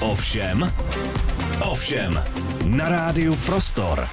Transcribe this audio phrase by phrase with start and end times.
[0.00, 0.72] Ovšem,
[1.60, 2.22] ovšem,
[2.64, 4.08] na rádiu Prostor.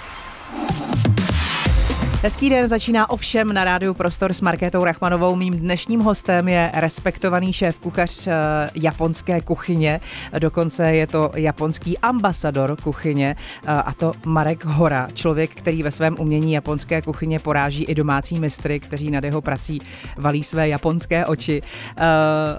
[2.24, 5.36] Hezký den začíná ovšem na rádiu Prostor s Markétou Rachmanovou.
[5.36, 8.34] Mým dnešním hostem je respektovaný šéf kuchař eh,
[8.76, 10.00] japonské kuchyně,
[10.40, 16.16] dokonce je to japonský ambasador kuchyně eh, a to Marek Hora, člověk, který ve svém
[16.20, 19.80] umění japonské kuchyně poráží i domácí mistry, kteří nad jeho prací
[20.18, 21.62] valí své japonské oči.
[21.98, 22.04] Eh,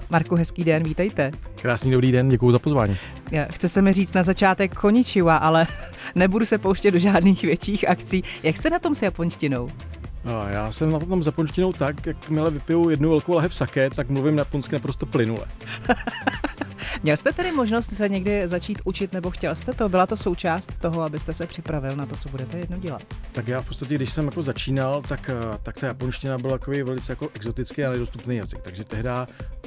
[0.09, 1.31] Marku, hezký den, vítejte.
[1.61, 2.97] Krásný dobrý den, děkuji za pozvání.
[3.51, 5.67] Chce se mi říct na začátek koničiwa, ale
[6.15, 8.23] nebudu se pouštět do žádných větších akcí.
[8.43, 9.69] Jak jste na tom s japonštinou?
[10.25, 14.09] No, já jsem na tom s japonštinou tak, jakmile vypiju jednu velkou lahev sake, tak
[14.09, 15.45] mluvím japonsky naprosto plynule.
[17.03, 19.89] Měl jste tedy možnost se někdy začít učit, nebo chtěl jste to?
[19.89, 23.01] Byla to součást toho, abyste se připravil na to, co budete jedno dělat?
[23.31, 26.83] Tak já v podstatě, když jsem jako začínal, tak, eh, tak ta japonština byla takový
[26.83, 28.59] velice jako exotický a nedostupný jazyk.
[28.61, 29.09] Takže tehdy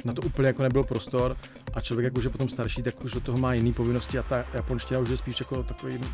[0.05, 1.37] na to úplně jako nebyl prostor
[1.73, 4.23] a člověk, jak už je potom starší, tak už do toho má jiné povinnosti a
[4.23, 6.09] ta japonština už je spíš jako takovým uh,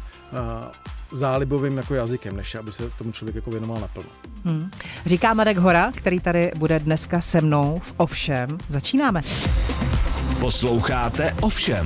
[1.11, 4.09] zálibovým jako jazykem, než aby se tomu člověk jako věnoval naplno.
[4.45, 4.71] Hmm.
[5.05, 8.57] Říká Marek Hora, který tady bude dneska se mnou v Ovšem.
[8.67, 9.21] Začínáme.
[10.39, 11.85] Posloucháte Ovšem.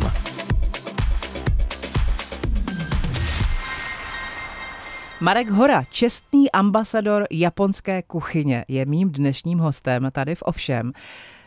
[5.21, 10.91] Marek Hora, čestný ambasador japonské kuchyně, je mým dnešním hostem tady v Ovšem.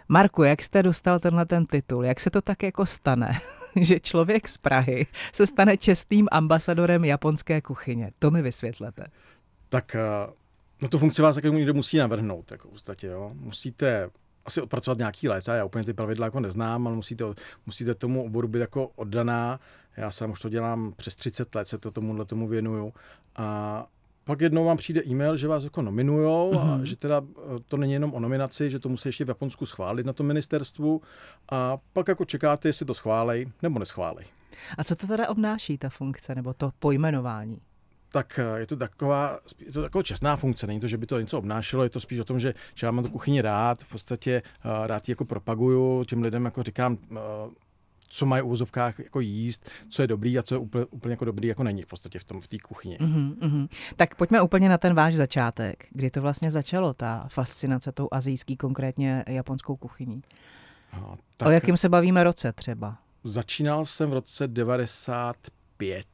[0.09, 2.05] Marku, jak jste dostal tenhle ten titul?
[2.05, 3.41] Jak se to tak jako stane,
[3.81, 8.11] že člověk z Prahy se stane čestným ambasadorem japonské kuchyně?
[8.19, 9.05] To mi vysvětlete.
[9.69, 10.01] Tak eh,
[10.83, 12.51] na tu funkci vás jako někdo musí navrhnout.
[12.51, 13.31] Jako v podstatě, jo.
[13.35, 14.11] Musíte
[14.47, 17.25] asi odpracovat nějaký léta, já úplně ty pravidla jako neznám, ale musíte,
[17.67, 19.61] musíte tomu oboru být jako oddaná.
[19.97, 22.93] Já sám už to dělám přes 30 let, se to tomuhle tomu věnuju.
[23.37, 23.87] A
[24.25, 26.73] pak jednou vám přijde e-mail, že vás jako nominujou mm-hmm.
[26.73, 26.87] a mhm.
[26.87, 30.07] že teda eh, to není jenom o nominaci, že to musí ještě v Japonsku schválit
[30.07, 31.03] na tom ministerstvu
[31.51, 34.27] a pak jako čekáte, jestli to schválej nebo neschválej.
[34.79, 37.61] A co to teda obnáší ta funkce nebo to pojmenování?
[38.17, 41.21] Tak eh, je to taková, je to taková čestná funkce, není to, že by to
[41.21, 43.89] něco obnášelo, je to spíš o tom, že, že já mám tu kuchyni rád, v
[43.89, 47.19] podstatě uh, rád ji jako propaguju, těm lidem jako říkám, uh,
[48.09, 51.25] co mají v uvozovkách jako jíst, co je dobrý a co je úplně, úplně jako
[51.25, 52.99] dobrý, jako není v podstatě v tom v té kuchyni.
[53.01, 53.69] Mm-hmm, mm-hmm.
[53.97, 55.87] Tak pojďme úplně na ten váš začátek.
[55.91, 60.23] Kdy to vlastně začalo, ta fascinace tou azijský, konkrétně japonskou kuchyní?
[60.95, 62.99] No, tak o jakém se bavíme roce třeba?
[63.25, 66.07] Začínal jsem v roce 95.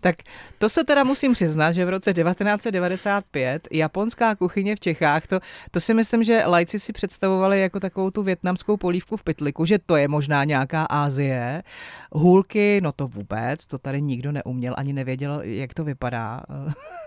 [0.00, 0.16] Tak
[0.58, 5.80] to se teda musím přiznat, že v roce 1995 japonská kuchyně v Čechách, to, to
[5.80, 9.96] si myslím, že lajci si představovali jako takovou tu větnamskou polívku v pytliku, že to
[9.96, 11.62] je možná nějaká Ázie.
[12.12, 16.42] Hůlky, no to vůbec, to tady nikdo neuměl, ani nevěděl, jak to vypadá.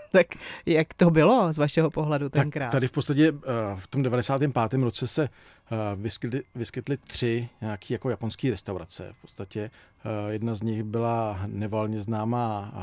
[0.11, 0.27] tak
[0.65, 2.65] jak to bylo z vašeho pohledu tenkrát?
[2.65, 4.83] Tak tady v podstatě eh, v tom 95.
[4.83, 9.13] roce se eh, vyskytly, vyskytly tři nějaké jako japonské restaurace.
[9.17, 9.59] V podstatě
[10.05, 12.73] eh, jedna z nich byla nevalně známá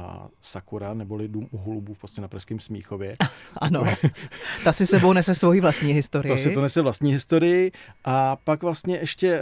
[0.40, 3.16] Sakura, neboli Dům u Hulubů v podstatě na Pražském Smíchově.
[3.56, 3.84] ano,
[4.64, 6.32] ta si sebou nese svoji vlastní historii.
[6.32, 7.72] Ta si to nese vlastní historii
[8.04, 9.40] a pak vlastně ještě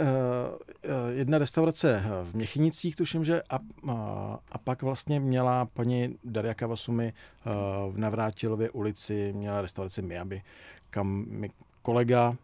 [1.09, 7.13] jedna restaurace v Měchynicích, tuším, že a, a, a pak vlastně měla paní Daria Kawasumi
[7.89, 10.41] v Navrátilově ulici měla restauraci Miyabi,
[10.89, 11.49] kam mi
[11.81, 12.35] kolega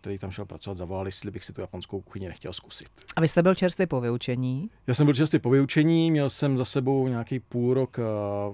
[0.00, 2.88] který tam šel pracovat, zavolal, jestli bych si tu japonskou kuchyni nechtěl zkusit.
[3.16, 4.70] A vy jste byl čerstvý po vyučení?
[4.86, 8.02] Já jsem byl čerstvý po vyučení, měl jsem za sebou nějaký půl rok eh,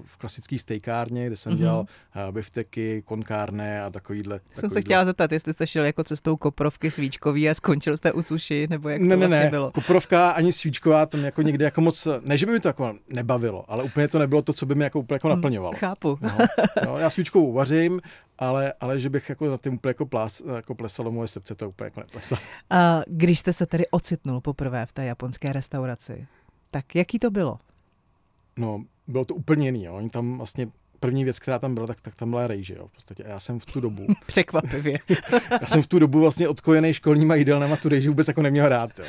[0.05, 1.57] v klasické stejkárně, kde jsem mm-hmm.
[1.57, 1.85] dělal
[2.15, 4.35] eh, bifteky, konkárne a takovýhle.
[4.35, 4.73] Jsem takovýhle.
[4.73, 8.67] se chtěla zeptat, jestli jste šel jako cestou koprovky svíčkový a skončil jste u suši,
[8.69, 9.71] nebo jak ne, to vlastně ne, bylo?
[9.71, 12.95] koprovka ani svíčková, to mě jako někdy jako moc, ne, že by mi to jako
[13.09, 15.75] nebavilo, ale úplně to nebylo to, co by mi jako úplně jako hmm, naplňovalo.
[15.77, 16.17] Chápu.
[16.21, 16.37] No,
[16.85, 18.01] no, já svíčkovou uvařím,
[18.37, 21.69] ale, ale že bych jako na tím úplně jako, plás, jako plesalo moje srdce, to
[21.69, 22.41] úplně jako neplesalo.
[22.69, 26.27] A když jste se tedy ocitnul poprvé v té japonské restauraci,
[26.71, 27.59] tak jaký to bylo?
[28.57, 29.83] No, bylo to úplně jiný.
[29.83, 29.95] Jo.
[29.95, 30.67] Oni tam vlastně
[31.05, 33.23] první věc, která tam byla, tak, tak tam byla rejže, jo, v podstatě.
[33.23, 34.07] A já jsem v tu dobu...
[34.25, 34.99] Překvapivě.
[35.61, 38.99] já jsem v tu dobu vlastně odkojený školníma jídelnama tu rejži vůbec jako neměl rád,
[38.99, 39.05] jo.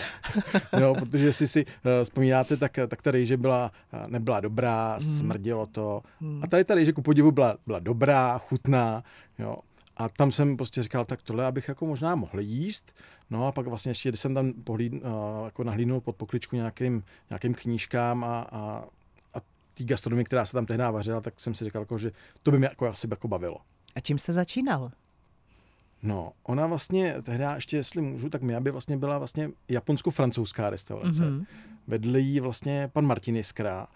[0.81, 5.19] jo protože jestli si uh, vzpomínáte, tak, tak ta rejže byla, uh, nebyla dobrá, hmm.
[5.19, 6.03] smrdělo to.
[6.21, 6.41] Hmm.
[6.45, 9.05] A tady ta rejže ku podivu byla, byla dobrá, chutná,
[9.39, 9.57] jo.
[9.97, 12.93] A tam jsem prostě říkal, tak tohle abych jako možná mohl jíst.
[13.31, 15.01] No a pak vlastně ještě, když jsem tam pohlíd, uh,
[15.45, 18.85] jako nahlídnul pod pokličku nějakým, nějakým knížkám a, a
[19.79, 22.13] té gastronomii, která se tam tehdy vařila, tak jsem si říkal, jako, že
[22.43, 23.57] to by mě jako asi jako bavilo.
[23.95, 24.91] A čím jste začínal?
[26.03, 31.23] No, ona vlastně, tehdy ještě, jestli můžu, tak by vlastně byla vlastně japonsko-francouzská restaurace.
[31.23, 31.47] Mm-hmm.
[31.87, 33.87] Vedl jí vlastně pan Martin Jiskra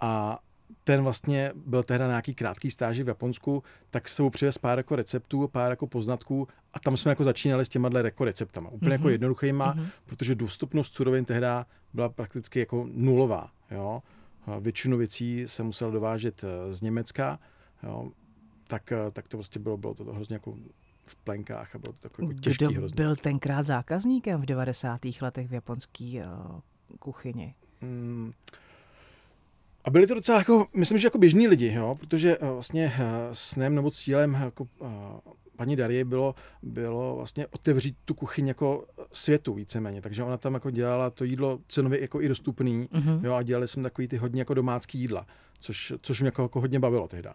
[0.00, 0.38] a
[0.84, 4.78] ten vlastně byl tehdy na nějaký krátký stáži v Japonsku, tak se mu přivez pár
[4.78, 8.70] jako receptů, pár jako poznatků a tam jsme jako začínali s těma jako receptama.
[8.70, 8.92] Úplně mm-hmm.
[8.92, 9.12] jako mhm.
[9.12, 9.86] jednoduchýma, mm-hmm.
[10.06, 11.46] protože dostupnost surovin tehdy
[11.94, 13.50] byla prakticky jako nulová.
[13.70, 14.02] Jo?
[14.60, 17.38] Většinu věcí se musel dovážet eh, z Německa,
[17.82, 18.10] jo?
[18.66, 20.56] Tak, eh, tak to prostě bylo, bylo to hrozně jako
[21.06, 22.96] v plenkách a bylo to jako těžký Kdo hrozně.
[22.96, 25.00] byl tenkrát zákazníkem v 90.
[25.20, 26.60] letech v japonské uh,
[26.98, 27.54] kuchyni?
[27.80, 28.32] Hmm.
[29.84, 31.96] A byli to docela jako, myslím, že jako běžní lidi, jo?
[32.00, 34.88] protože uh, vlastně uh, snem nebo cílem jako, uh,
[35.60, 40.70] paní Darie bylo, bylo vlastně otevřít tu kuchyň jako světu víceméně, takže ona tam jako
[40.70, 43.24] dělala to jídlo cenově jako i dostupný mm-hmm.
[43.24, 45.26] jo, a dělali jsme takový ty hodně jako domácký jídla,
[45.58, 47.34] což, což mě jako, jako hodně bavilo tehda.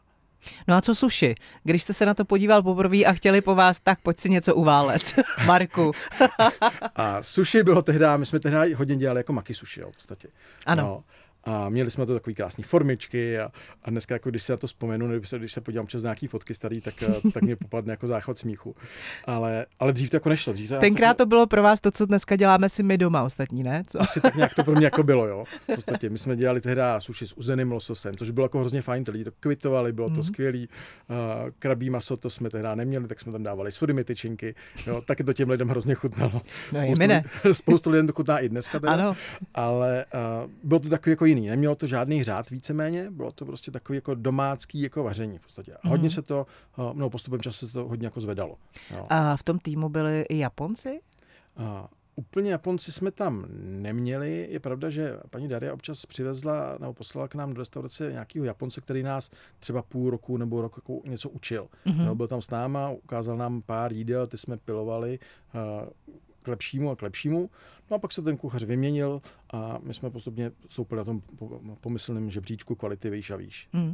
[0.67, 1.35] No a co suši?
[1.63, 4.55] Když jste se na to podíval poprvé a chtěli po vás, tak pojď si něco
[4.55, 5.01] uválet.
[5.45, 5.91] Marku.
[6.95, 10.27] a suši bylo tehdy, my jsme tehdy hodně dělali jako maki suši, jo, v podstatě.
[10.65, 10.83] Ano.
[10.83, 11.03] No,
[11.45, 13.51] a měli jsme to takové krásné formičky a,
[13.83, 16.27] a dneska, jako když se na to vzpomenu, nebo se, když se podívám přes nějaký
[16.27, 18.75] fotky starý, tak, eh, tak mě popadne jako záchod smíchu.
[19.25, 20.53] Ale, ale dřív to jako nešlo.
[20.53, 23.63] Dřív to Tenkrát to bylo pro vás to, co dneska děláme si my doma ostatní,
[23.63, 23.83] ne?
[23.87, 24.01] Co?
[24.01, 25.43] Asi tak nějak to pro mě jako bylo, jo.
[25.63, 29.03] V podstatě my jsme dělali tehdy suši s uzeným lososem, což bylo jako hrozně fajn,
[29.03, 30.23] ty lidi to kvitovali, bylo to mm-hmm.
[30.23, 30.69] skvělý.
[31.09, 34.55] Uh, krabí maso to jsme tehdy neměli, tak jsme tam dávali svodimy tyčinky.
[34.87, 36.41] Jo, taky to těm lidem hrozně chutnalo.
[36.71, 39.15] No, spoustu, spoustu lidem to chutná i dneska teda, ano.
[39.53, 40.05] ale
[40.43, 41.47] uh, bylo to takový jako jiný.
[41.47, 45.73] Nemělo to žádný řád víceméně, bylo to prostě takový jako domácký jako vaření v podstatě.
[45.83, 46.09] A hodně mm.
[46.09, 46.47] se to,
[46.79, 48.57] eh, no postupem času se to hodně jako zvedalo.
[48.91, 49.07] Jo.
[49.09, 51.01] A v tom týmu byli i Japonci?
[51.57, 54.47] A, úplně Japonci jsme tam neměli.
[54.51, 58.81] Je pravda, že paní Daria občas přivezla nebo poslala k nám do restaurace nějakého Japonce,
[58.81, 59.29] který nás
[59.59, 61.67] třeba půl roku nebo rok jako něco učil.
[61.85, 62.05] Mm-hmm.
[62.05, 65.19] Jo, byl tam s náma, ukázal nám pár jídel, ty jsme pilovali.
[65.53, 65.89] Uh,
[66.45, 67.49] k lepšímu a k lepšímu.
[67.91, 69.21] No a pak se ten kuchař vyměnil
[69.53, 71.21] a my jsme postupně stoupili na tom
[71.81, 73.67] pomyslném žebříčku kvality výš a výš.
[73.73, 73.93] Hmm.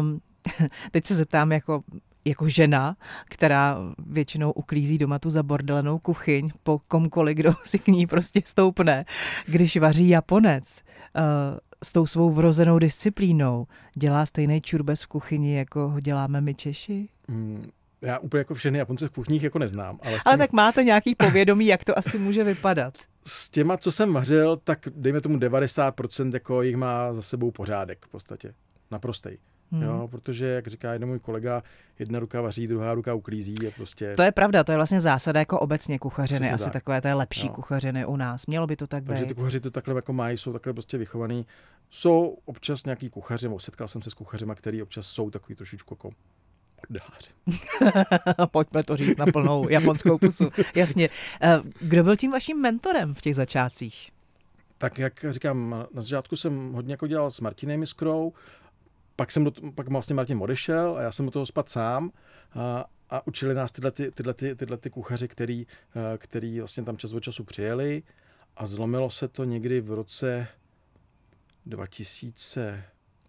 [0.00, 0.20] Um,
[0.90, 1.82] teď se zeptám jako
[2.26, 2.96] jako žena,
[3.30, 9.04] která většinou uklízí doma tu zabordelenou kuchyň po komkoliv, kdo si k ní prostě stoupne,
[9.46, 13.66] když vaří Japonec uh, s tou svou vrozenou disciplínou,
[13.96, 17.08] dělá stejný čurbes v kuchyni, jako ho děláme my Češi?
[17.28, 17.62] Hmm,
[18.04, 19.98] já úplně jako všechny Japonce v kuchních jako neznám.
[20.02, 22.94] Ale, ale tak máte nějaký povědomí, jak to asi může vypadat.
[23.26, 28.06] S těma, co jsem vařil, tak dejme tomu 90% jako jich má za sebou pořádek
[28.06, 28.54] v podstatě.
[28.90, 29.38] Naprostej.
[29.72, 29.82] Hmm.
[29.82, 31.62] Jo, protože, jak říká jeden můj kolega,
[31.98, 33.54] jedna ruka vaří, druhá ruka uklízí.
[33.62, 34.14] Je prostě...
[34.16, 36.72] To je pravda, to je vlastně zásada jako obecně kuchařiny, Přesně asi tak.
[36.72, 37.52] takové té lepší jo.
[37.52, 38.46] kuchařiny u nás.
[38.46, 39.28] Mělo by to tak Takže být.
[39.28, 41.46] ty kuchaři to takhle jako mají, jsou takhle prostě vychovaný.
[41.90, 45.94] Jsou občas nějaký kuchaři, nebo setkal jsem se s kuchařima, který občas jsou takový trošičku
[45.94, 46.10] jako
[46.88, 47.30] bordeláři.
[48.50, 50.50] Pojďme to říct na plnou japonskou pusu.
[50.74, 51.08] Jasně.
[51.40, 54.10] Eh, kdo byl tím vaším mentorem v těch začátcích?
[54.78, 58.32] Tak jak říkám, na začátku jsem hodně jako dělal s Martinem Miskrou,
[59.16, 62.10] pak, jsem do, pak vlastně Martin odešel a já jsem do toho spad sám
[62.54, 65.66] a, a učili nás tyhle, ty, tyhle, ty, tyhle ty kuchaři, který,
[65.96, 68.02] eh, který vlastně tam čas od času přijeli
[68.56, 70.48] a zlomilo se to někdy v roce
[71.66, 72.84] 2000,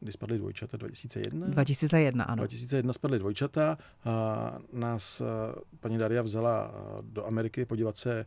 [0.06, 1.48] kdy spadly dvojčata 2001?
[1.48, 2.36] 2001, ano.
[2.36, 3.78] 2001 spadly dvojčata.
[4.06, 5.22] A nás
[5.80, 6.72] paní Daria vzala
[7.02, 8.26] do Ameriky podívat se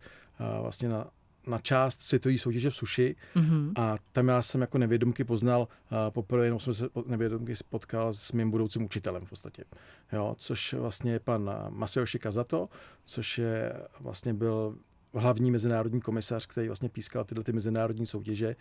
[0.60, 1.06] vlastně na
[1.48, 3.72] na část světové soutěže v suši mm-hmm.
[3.76, 8.32] a tam já jsem jako nevědomky poznal, uh, poprvé jenom jsem se nevědomky potkal s
[8.32, 9.64] mým budoucím učitelem v podstatě,
[10.12, 12.69] jo, což vlastně je pan Masayoshi Kazato,
[13.04, 14.76] což je vlastně byl
[15.14, 18.56] hlavní mezinárodní komisař, který vlastně pískal tyhle ty mezinárodní soutěže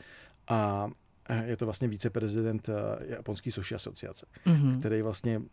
[0.48, 0.90] a
[1.46, 4.80] je to vlastně viceprezident eh, japonské sushi asociace, mm-hmm.
[4.80, 5.44] který vlastně uh,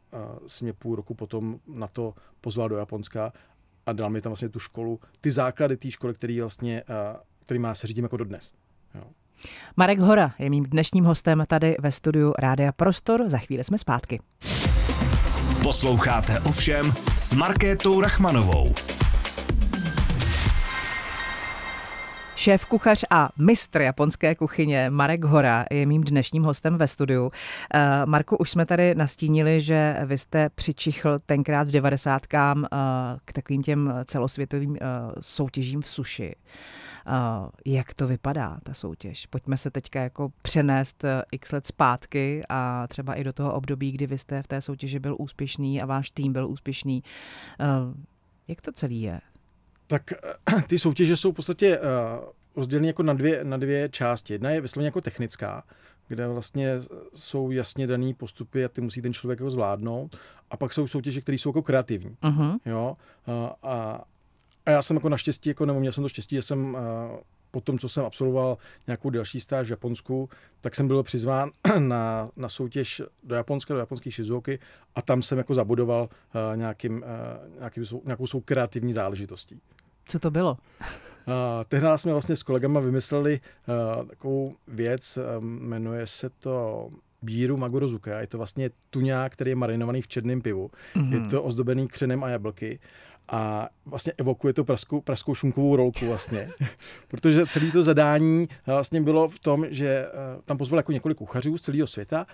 [0.47, 3.33] si mě půl roku potom na to pozval do Japonska
[3.87, 7.61] a dal mi tam vlastně tu školu, ty základy té školy, který vlastně, uh, který
[7.61, 8.53] má se řídím jako dodnes.
[8.95, 9.05] Jo.
[9.77, 13.29] Marek Hora je mým dnešním hostem tady ve studiu Rádia Prostor.
[13.29, 14.21] Za chvíli jsme zpátky.
[15.63, 18.75] Posloucháte ovšem s Markétou Rachmanovou.
[22.37, 27.25] Šéf kuchař a mistr japonské kuchyně Marek Hora je mým dnešním hostem ve studiu.
[27.25, 27.31] Uh,
[28.05, 32.67] Marku, už jsme tady nastínili, že vy jste přičichl tenkrát v devadesátkám uh,
[33.25, 34.77] k takovým těm celosvětovým uh,
[35.21, 36.35] soutěžím v suši.
[37.67, 39.27] Jak to vypadá, ta soutěž?
[39.27, 44.07] Pojďme se teďka jako přenést x let zpátky a třeba i do toho období, kdy
[44.07, 47.03] vy jste v té soutěži byl úspěšný a váš tým byl úspěšný.
[48.49, 49.21] Jak to celý je?
[49.87, 50.13] Tak
[50.67, 51.85] ty soutěže jsou v podstatě uh,
[52.57, 54.33] rozdělené jako na dvě, na dvě části.
[54.33, 55.65] Jedna je vysloveně jako technická,
[56.09, 56.73] kde vlastně
[57.15, 60.17] jsou jasně dané postupy a ty musí ten člověk jako zvládnout.
[60.51, 62.17] A pak jsou soutěže, které jsou jako kreativní.
[62.23, 62.59] Uh-huh.
[62.67, 62.97] Jo?
[63.63, 64.05] A,
[64.67, 66.77] a já jsem jako naštěstí, jako, nebo měl jsem to štěstí, že jsem
[67.55, 70.29] po tom, co jsem absolvoval nějakou delší stáž v Japonsku,
[70.61, 74.59] tak jsem byl přizván na, na soutěž do Japonska, do japonské Shizuoky
[74.95, 79.61] a tam jsem jako zabudoval uh, nějakým, uh, nějakým, nějakou svou kreativní záležitostí.
[80.07, 80.59] Co to bylo?
[80.81, 83.41] Uh, tehdy jsme vlastně s kolegama vymysleli
[84.01, 86.89] uh, takovou věc, um, jmenuje se to
[87.23, 88.21] Bíru Magorozuka.
[88.21, 90.71] Je to vlastně tuňák, který je marinovaný v černém pivu.
[90.97, 91.13] Mm-hmm.
[91.13, 92.79] Je to ozdobený křenem a jablky
[93.29, 96.49] a vlastně evokuje to praskou, praskou šunkovou rolku vlastně.
[97.09, 100.11] Protože celé to zadání vlastně bylo v tom, že eh,
[100.45, 102.27] tam pozval jako několik kuchařů z celého světa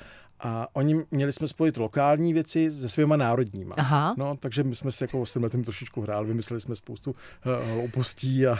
[0.43, 3.75] a oni měli jsme spojit lokální věci se svýma národníma.
[3.79, 4.15] Aha.
[4.19, 8.47] No, takže my jsme si jako s tím trošičku hráli, vymysleli jsme spoustu uh, hloupostí
[8.47, 8.59] a,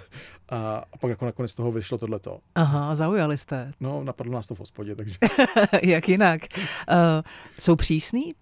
[0.49, 2.39] a, a, pak jako nakonec z toho vyšlo tohleto.
[2.55, 3.73] Aha, zaujali jste.
[3.81, 5.19] No, napadlo nás to v hospodě, takže.
[5.83, 6.41] Jak jinak?
[6.91, 6.97] Uh,
[7.59, 8.35] jsou přísný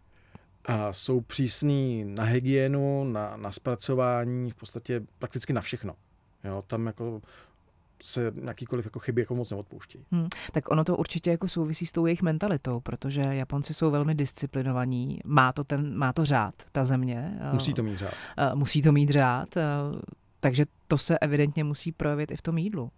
[0.65, 5.95] a jsou přísný na hygienu, na, na zpracování, v podstatě prakticky na všechno.
[6.45, 7.21] Jo, tam jako
[8.03, 10.05] se jakýkoliv jako chyby jako moc neodpouští.
[10.11, 14.15] Hmm, tak ono to určitě jako souvisí s tou jejich mentalitou, protože Japonci jsou velmi
[14.15, 17.39] disciplinovaní, má to, ten, má to řád, ta země.
[17.53, 18.15] Musí to mít řád.
[18.55, 19.49] Musí to mít řád,
[20.41, 22.91] takže to se evidentně musí projevit i v tom jídlu.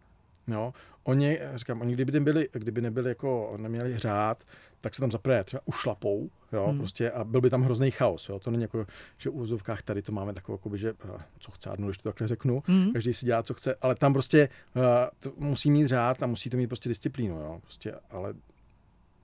[0.49, 0.73] Jo,
[1.05, 4.45] oni, říkám, oni kdyby nebyli, kdyby nebyli jako, neměli řád,
[4.81, 6.79] tak se tam zaprvé třeba ušlapou, jo, hmm.
[6.79, 8.87] prostě a byl by tam hrozný chaos, jo, to není jako,
[9.19, 12.29] že v úzovkách tady to máme takové, jakoby, že uh, co chce, když to takhle
[12.29, 12.93] řeknu, hmm.
[12.93, 14.83] každý si dělá, co chce, ale tam prostě uh,
[15.19, 18.35] to musí mít řád a musí to mít prostě disciplínu, jo, prostě, ale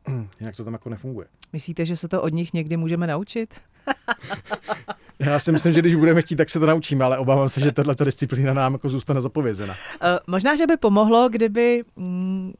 [0.40, 1.26] jinak to tam jako nefunguje.
[1.52, 3.54] Myslíte, že se to od nich někdy můžeme naučit?
[5.18, 7.72] Já si myslím, že když budeme chtít, tak se to naučíme, ale obávám se, že
[7.72, 9.74] tato disciplína nám jako zůstane zapovězena.
[9.74, 12.52] Uh, možná, že by pomohlo, kdyby mm,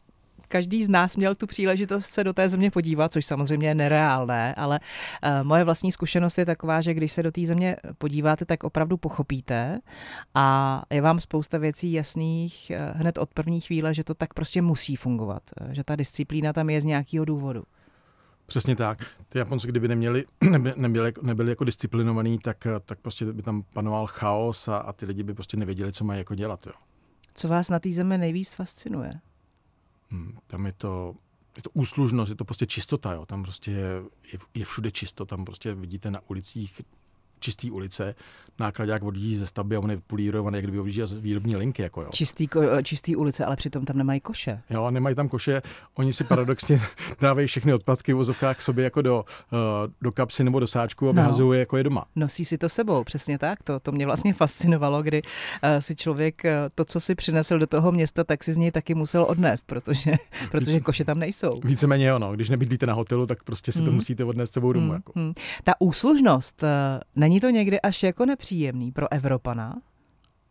[0.49, 4.55] každý z nás měl tu příležitost se do té země podívat, což samozřejmě je nereálné,
[4.55, 8.65] ale uh, moje vlastní zkušenost je taková, že když se do té země podíváte, tak
[8.65, 9.79] opravdu pochopíte
[10.35, 14.63] a je vám spousta věcí jasných uh, hned od první chvíle, že to tak prostě
[14.63, 17.63] musí fungovat, uh, že ta disciplína tam je z nějakého důvodu.
[18.47, 18.99] Přesně tak.
[19.29, 24.07] Ty Japonci, kdyby neměli, neby, nebyli, nebyli jako disciplinovaní, tak, tak prostě by tam panoval
[24.07, 26.67] chaos a, a ty lidi by prostě nevěděli, co mají jako dělat.
[26.67, 26.73] Jo.
[27.35, 29.21] Co vás na té zemi nejvíc fascinuje?
[30.11, 31.15] Hmm, tam je to,
[31.57, 33.13] je to úslužnost, je to prostě čistota.
[33.13, 33.27] Jo.
[33.27, 34.03] Tam prostě je,
[34.55, 35.27] je všude čisto.
[35.27, 36.81] Tam prostě vidíte na ulicích
[37.41, 38.15] čistý ulice,
[38.61, 41.83] nákladák odjíždí ze stavby a on je polírovaný, jak kdyby odjížděl z výrobní linky.
[41.83, 42.09] Jako jo.
[42.13, 42.49] Čistý,
[42.83, 44.63] čistý ulice, ale přitom tam nemají koše.
[44.71, 45.63] Jo, nemají tam koše.
[45.95, 46.81] Oni si paradoxně
[47.21, 49.59] dávají všechny odpadky v vozovkách k sobě jako do, uh,
[50.03, 51.23] do kapsy nebo do sáčku a no.
[51.23, 52.05] vyhazují jako je doma.
[52.17, 53.63] Nosí si to sebou, přesně tak.
[53.63, 57.67] To, to mě vlastně fascinovalo, kdy uh, si člověk uh, to, co si přinesl do
[57.67, 60.13] toho města, tak si z něj taky musel odnést, protože,
[60.51, 61.51] protože koše tam nejsou.
[61.65, 63.95] Víceméně ono, když nebydlíte na hotelu, tak prostě si to hmm.
[63.95, 64.87] musíte odnést sebou domů.
[64.87, 64.95] Hmm.
[64.95, 65.13] Jako.
[65.65, 66.69] Ta úslužnost uh,
[67.27, 69.83] Není to někdy až jako nepříjemný pro Evropana?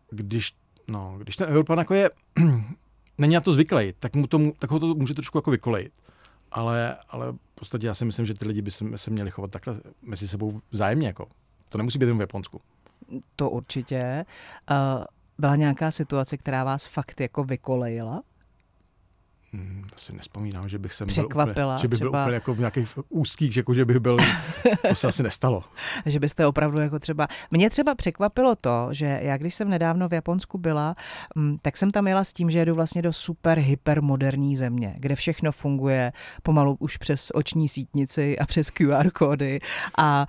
[0.10, 0.54] Když,
[0.88, 2.10] no, když ten Evropan jako je,
[3.18, 5.94] není na to zvyklý, tak, mu to, tak ho to může trošku jako vykolejit.
[6.52, 9.52] Ale, ale v podstatě já si myslím, že ty lidi by se, se měli chovat
[9.52, 11.08] takhle mezi sebou vzájemně.
[11.08, 11.28] Jako.
[11.70, 12.62] To nemusí být jen v Japonsku.
[13.36, 14.26] To určitě.
[14.72, 15.04] Uh,
[15.38, 18.24] byla nějaká situace, která vás fakt jako vykolejila?
[19.56, 22.12] Hmm, to si nespomínám, že bych se Překvapila, byl úplně, že by třeba...
[22.12, 24.18] byl úplně jako v nějakých úzkých, že, jako, že bych byl,
[24.90, 25.64] to se asi nestalo.
[26.06, 30.14] že byste opravdu jako třeba, mě třeba překvapilo to, že já když jsem nedávno v
[30.14, 30.96] Japonsku byla,
[31.36, 35.16] mm, tak jsem tam jela s tím, že jedu vlastně do super hypermoderní země, kde
[35.16, 36.12] všechno funguje
[36.44, 39.60] pomalu už přes oční sítnici a přes QR kódy
[39.98, 40.28] a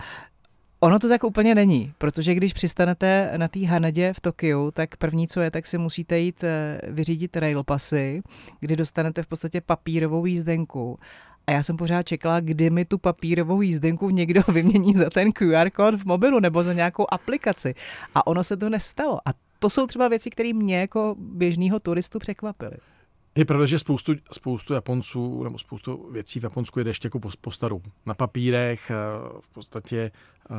[0.81, 5.29] Ono to tak úplně není, protože když přistanete na té Hanedě v Tokiu, tak první,
[5.29, 8.23] co je, tak si musíte jít eh, vyřídit railpasy,
[8.61, 10.99] kdy dostanete v podstatě papírovou jízdenku.
[11.47, 15.71] A já jsem pořád čekala, kdy mi tu papírovou jízdenku někdo vymění za ten QR
[15.71, 17.75] kód v mobilu nebo za nějakou aplikaci.
[18.15, 19.21] A ono se to nestalo.
[19.29, 22.77] A to jsou třeba věci, které mě jako běžného turistu překvapily.
[23.37, 27.31] Je pravda, že spoustu, spoustu Japonců nebo spoustu věcí v Japonsku jede ještě jako po,
[27.41, 27.83] po staru.
[28.07, 28.95] Na papírech eh,
[29.41, 30.11] v podstatě
[30.51, 30.55] eh,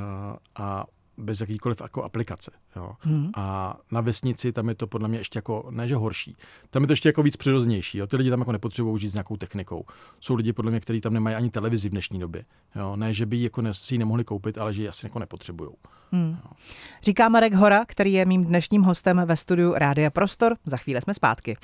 [0.55, 0.85] a
[1.17, 2.51] bez jakýkoliv jako aplikace.
[2.75, 2.91] Jo.
[2.99, 3.29] Hmm.
[3.35, 6.35] A na vesnici tam je to podle mě ještě jako, ne že horší,
[6.69, 7.97] tam je to ještě jako víc přirozenější.
[7.97, 8.07] Jo.
[8.07, 9.85] Ty lidi tam jako nepotřebují žít s nějakou technikou.
[10.19, 12.45] Jsou lidi podle mě, kteří tam nemají ani televizi v dnešní době.
[12.75, 12.95] Jo.
[12.95, 15.69] Ne, že by jako si ji nemohli koupit, ale že ji asi jako nepotřebují.
[16.11, 16.37] Hmm.
[17.03, 20.55] Říká Marek Hora, který je mým dnešním hostem ve studiu Rádia Prostor.
[20.65, 21.57] Za chvíli jsme zpátky.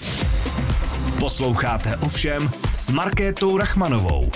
[1.24, 4.32] Posloucháte ovšem s Markétou Rachmanovou.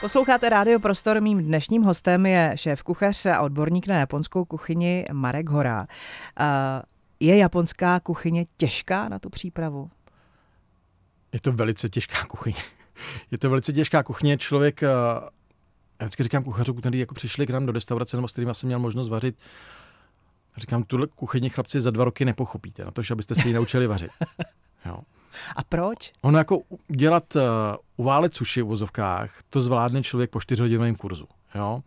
[0.00, 5.48] Posloucháte Rádio Prostor, mým dnešním hostem je šéf kuchař a odborník na japonskou kuchyni Marek
[5.48, 5.86] Hora.
[7.20, 9.90] Je japonská kuchyně těžká na tu přípravu?
[11.32, 12.62] Je to velice těžká kuchyně.
[13.30, 14.38] Je to velice těžká kuchyně.
[14.38, 15.20] Člověk, já
[16.00, 18.78] vždycky říkám kuchařům, kteří jako přišli k nám do restaurace, nebo s kterými jsem měl
[18.78, 19.36] možnost vařit,
[20.56, 23.86] Říkám, tuhle kuchyni chlapci za dva roky nepochopíte, na to, že abyste si ji naučili
[23.86, 24.10] vařit.
[24.86, 24.98] Jo.
[25.56, 26.12] A proč?
[26.22, 27.42] Ono jako dělat, uh,
[27.96, 31.26] uválet suši v vozovkách, to zvládne člověk po čtyřhodinovém kurzu.
[31.54, 31.82] Jo?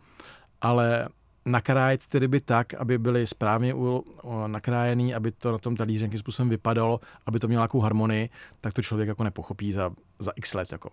[0.60, 1.08] Ale
[1.46, 6.04] nakrájet ty ryby tak, aby byly správně u, o, nakrájený, aby to na tom talíři
[6.04, 10.32] nějakým způsobem vypadalo, aby to mělo nějakou harmonii, tak to člověk jako nepochopí za, za
[10.36, 10.72] x let.
[10.72, 10.90] Jako.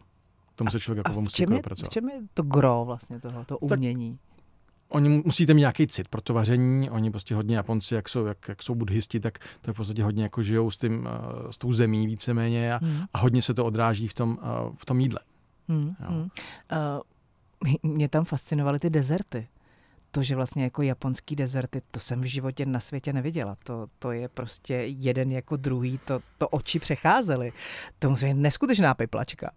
[0.56, 1.90] Tomu se člověk jako v musí čem, je, pracovat.
[1.90, 4.18] v čem je to gro vlastně toho, to umění?
[4.18, 4.29] Tak
[4.90, 6.90] oni musíte mít nějaký cit pro to vaření.
[6.90, 10.24] Oni prostě hodně Japonci, jak jsou, jak, jak jsou buddhisti, tak, tak v podstatě hodně
[10.24, 13.04] jako žijou s, tím, uh, s tou zemí víceméně a, hmm.
[13.14, 15.20] a hodně se to odráží v tom, uh, v tom jídle.
[15.68, 15.96] Hmm.
[16.00, 16.22] Hmm.
[16.22, 16.30] Uh,
[17.84, 19.48] mě tam fascinovaly ty dezerty
[20.12, 23.58] to, že vlastně jako japonský dezerty, to jsem v životě na světě neviděla.
[23.64, 27.52] To, to je prostě jeden jako druhý, to, to oči přecházely.
[28.00, 29.52] To musí být neskutečná piplačka.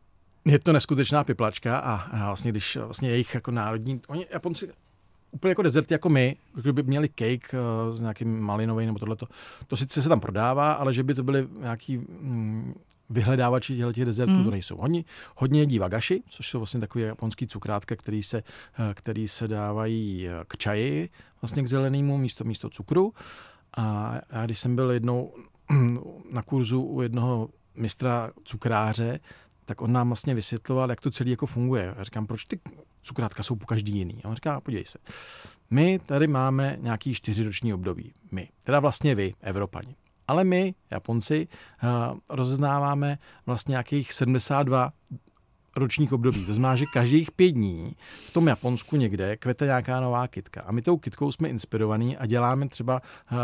[0.45, 4.69] Je to neskutečná piplačka a, a vlastně když vlastně jejich jako národní, oni Japonci
[5.33, 9.27] úplně jako dezerty jako my, kdyby měli cake uh, s nějakým malinovým nebo tohleto,
[9.67, 12.75] to sice se tam prodává, ale že by to byly nějaký mm,
[13.11, 14.45] vyhledávači těchto těch dezertů, mm.
[14.45, 14.77] to nejsou.
[14.77, 15.05] Hodně,
[15.37, 20.29] hodně jedí wagashi, což jsou vlastně takové japonský cukrátka, který se, eh, který se dávají
[20.29, 21.09] eh, k čaji,
[21.43, 23.13] vlastně k zelenému místo, místo cukru.
[23.77, 25.35] A já když jsem byl jednou
[26.33, 29.21] na kurzu u jednoho mistra cukráře,
[29.73, 31.95] tak on nám vlastně vysvětloval, jak to celé jako funguje.
[31.99, 32.61] Já říkám, proč ty
[33.03, 34.21] cukrátka jsou po každý jiný?
[34.25, 34.99] A on říká, podívej se,
[35.71, 38.13] my tady máme nějaký čtyřiroční období.
[38.33, 39.97] My, teda vlastně vy, Evropani.
[40.29, 41.49] Ale my, Japonci,
[41.83, 44.93] uh, rozeznáváme vlastně nějakých 72
[45.77, 46.47] ročních období.
[46.47, 50.61] To znamená, že každých pět dní v tom Japonsku někde kvete nějaká nová kitka.
[50.61, 53.03] A my tou kitkou jsme inspirovaní a děláme třeba
[53.33, 53.39] uh,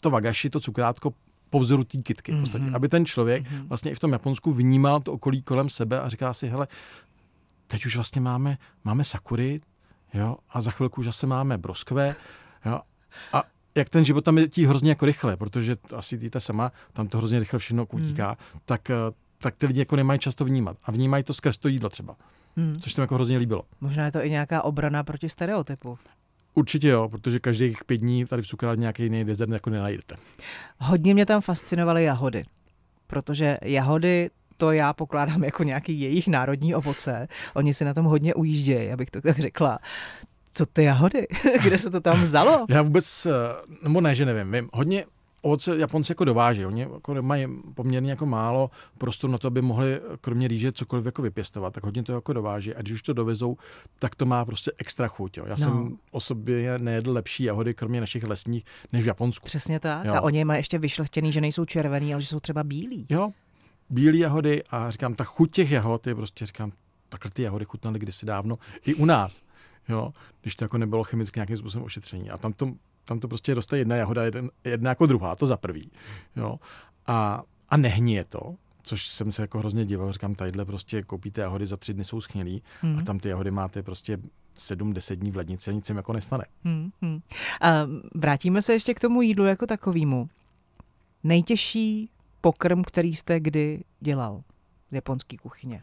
[0.00, 1.12] to wagashi, to cukrátko
[1.54, 2.32] po vzoru té kitky.
[2.32, 2.40] Mm-hmm.
[2.40, 3.68] Podstatě, aby ten člověk mm-hmm.
[3.68, 6.66] vlastně i v tom Japonsku vnímal to okolí kolem sebe a říká si, hele,
[7.66, 9.60] teď už vlastně máme, máme sakury,
[10.14, 12.14] jo, a za chvilku už zase máme broskve,
[12.66, 12.80] jo,
[13.32, 13.42] a
[13.74, 17.18] jak ten život tam je tí hrozně jako rychle, protože asi víte sama, tam to
[17.18, 18.60] hrozně rychle všechno utíká, hmm.
[18.64, 18.96] tak, eh,
[19.38, 20.76] tak ty lidi jako nemají často vnímat.
[20.84, 22.16] A vnímají to skrz to jídlo třeba.
[22.56, 22.74] Hmm.
[22.80, 23.62] Což se mi jako hrozně líbilo.
[23.80, 25.98] Možná je to i nějaká obrana proti stereotypu.
[26.54, 30.16] Určitě jo, protože každých pět dní tady v cukrárně nějaký jiný dezert jako nenajdete.
[30.78, 32.44] Hodně mě tam fascinovaly jahody,
[33.06, 37.28] protože jahody to já pokládám jako nějaký jejich národní ovoce.
[37.54, 39.78] Oni si na tom hodně ujíždějí, abych to tak řekla
[40.54, 41.26] co ty jahody?
[41.62, 42.66] Kde se to tam vzalo?
[42.68, 43.30] Já vůbec, eh,
[43.82, 44.52] nebo ne, že nevím.
[44.52, 45.04] Vím, hodně
[45.44, 46.66] ovoce Japonci jako dováží.
[46.66, 51.22] Oni jako mají poměrně jako málo prostoru na to, aby mohli kromě rýže cokoliv jako
[51.22, 52.74] vypěstovat, tak hodně to jako dováží.
[52.74, 53.56] A když už to dovezou,
[53.98, 55.36] tak to má prostě extra chuť.
[55.36, 55.44] Jo.
[55.46, 55.56] Já no.
[55.56, 59.44] jsem o sobě nejedl lepší jahody, kromě našich lesních, než v Japonsku.
[59.44, 60.04] Přesně tak.
[60.04, 60.14] Jo.
[60.14, 63.06] A oni mají ještě vyšlechtěný, že nejsou červený, ale že jsou třeba bílí.
[63.10, 63.30] Jo,
[63.90, 66.72] bílé jahody a říkám, ta chuť těch jahod je prostě, říkám,
[67.08, 69.42] takhle ty jahody chutnaly kdysi dávno i u nás
[69.88, 72.30] jo, když to jako nebylo chemicky nějakým způsobem ošetření.
[72.30, 72.72] A tam to,
[73.04, 75.90] tam to prostě roste jedna jahoda, jeden, jedna jako druhá, to za prvý.
[76.36, 76.58] Jo.
[77.06, 80.12] A, a nehníje to, což jsem se jako hrozně divil.
[80.12, 82.98] Říkám, tadyhle prostě koupíte jahody, za tři dny jsou schnilý hmm.
[82.98, 84.18] a tam ty jahody máte prostě
[84.54, 86.44] sedm, deset dní v lednici a nic jim jako nestane.
[86.64, 87.20] Hmm, hmm.
[87.60, 87.68] A
[88.14, 90.28] vrátíme se ještě k tomu jídlu jako takovému.
[91.24, 94.42] Nejtěžší pokrm, který jste kdy dělal
[94.90, 95.82] z japonské kuchyně?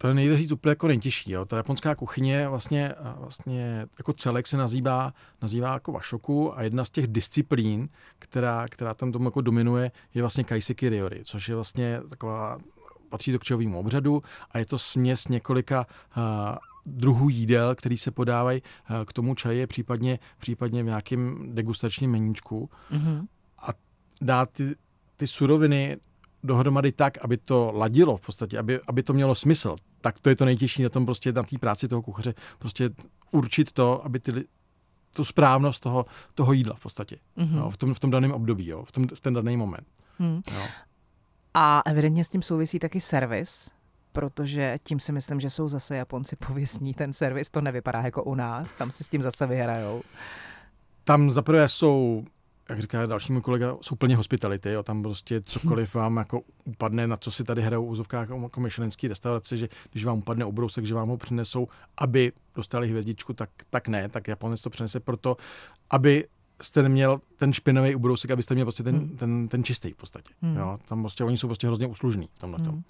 [0.00, 1.32] To nejde říct úplně jako nejtěžší.
[1.32, 1.44] Jo.
[1.44, 6.90] Ta japonská kuchyně vlastně, vlastně jako celek se nazývá, nazývá jako vašoku a jedna z
[6.90, 12.00] těch disciplín, která, která tam tomu jako dominuje, je vlastně kaiseki ryori, což je vlastně
[12.10, 12.58] taková
[13.08, 16.22] patří to k čovému obřadu a je to směs několika uh,
[16.86, 22.70] druhů jídel, který se podávají uh, k tomu čaji, případně, případně v nějakém degustačním meníčku.
[22.92, 23.26] Mm-hmm.
[23.58, 23.68] A
[24.20, 24.74] dát ty,
[25.16, 25.96] ty suroviny
[26.42, 30.36] dohromady tak, aby to ladilo v podstatě, aby, aby to mělo smysl, tak to je
[30.36, 32.90] to nejtěžší na tom prostě na té práci toho kuchaře, prostě
[33.30, 34.44] určit to, aby ty,
[35.12, 37.56] tu správnost toho, toho jídla v podstatě, mm-hmm.
[37.56, 39.86] jo, v, tom, v tom daném období, jo, v, tom, v ten daný moment.
[40.18, 40.42] Mm.
[40.54, 40.62] Jo.
[41.54, 43.70] A evidentně s tím souvisí taky servis,
[44.12, 46.94] protože tím si myslím, že jsou zase Japonci pověstní.
[46.94, 50.02] Ten servis to nevypadá jako u nás, tam si s tím zase vyhrajou.
[51.04, 52.24] Tam zaprvé jsou
[52.68, 57.06] jak říká další můj kolega, jsou plně hospitality, jo, tam prostě cokoliv vám jako upadne,
[57.06, 60.84] na co si tady hrajou v úzovkách jako myšlenský restaurace, že když vám upadne obrousek,
[60.84, 65.36] že vám ho přinesou, aby dostali hvězdičku, tak, tak ne, tak Japonec to přinese proto,
[65.90, 66.24] aby
[66.62, 69.16] jste neměl ten špinavý ubrousek, abyste měl prostě ten, hmm.
[69.16, 70.34] ten, ten čistý v podstatě.
[70.42, 70.56] Hmm.
[70.56, 70.78] Jo?
[70.88, 72.58] Tam prostě oni jsou prostě hrozně uslužní v tomhle.
[72.62, 72.82] Hmm.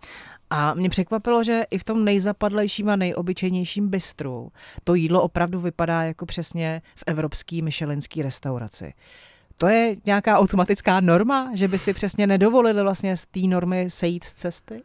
[0.51, 4.53] A mě překvapilo, že i v tom nejzapadlejším a nejobyčejnějším bistru
[4.85, 8.93] to jídlo opravdu vypadá jako přesně v evropský myšelinský restauraci
[9.59, 14.25] to je nějaká automatická norma, že by si přesně nedovolili vlastně z té normy sejít
[14.25, 14.83] z cesty?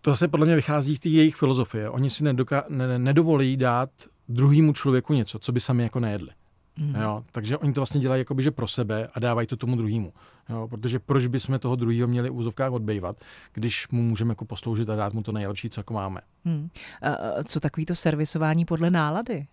[0.00, 1.90] To se podle mě vychází z té jejich filozofie.
[1.90, 3.90] Oni si nedoka- ne- nedovolí dát
[4.28, 6.30] druhýmu člověku něco, co by sami jako nejedli.
[6.78, 6.94] Mm.
[6.94, 10.12] Jo, takže oni to vlastně dělají jakoby, že pro sebe a dávají to tomu druhému.
[10.48, 13.16] Jo, protože proč bychom toho druhého měli v úzovkách odbývat,
[13.52, 16.20] když mu můžeme jako posloužit a dát mu to nejlepší, co jako máme.
[16.44, 16.68] Mm.
[17.02, 19.46] A co takový to servisování podle nálady?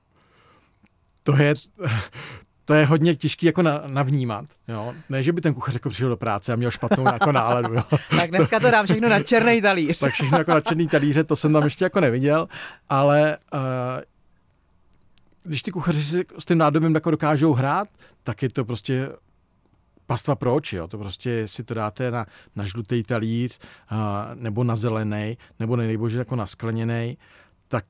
[1.24, 1.54] To je,
[2.72, 4.46] to je hodně těžký jako na, navnímat.
[4.68, 4.94] Jo?
[5.10, 7.74] Ne, že by ten kuchař jako přišel do práce a měl špatnou jako náladu.
[7.74, 7.84] Jo?
[8.10, 10.00] tak dneska to dám všechno na černý talíř.
[10.00, 12.48] tak všechno jako na černý talíře, to jsem tam ještě jako neviděl,
[12.90, 13.60] ale uh,
[15.44, 17.88] když ty kuchaři si s tím nádobím jako dokážou hrát,
[18.24, 19.10] tak je to prostě
[20.08, 20.76] pastva pro oči.
[20.76, 20.88] Jo.
[20.88, 23.60] To prostě si to dáte na, na žlutý talíř
[23.92, 23.98] uh,
[24.34, 27.18] nebo na zelený, nebo nejbože jako na skleněný,
[27.68, 27.86] tak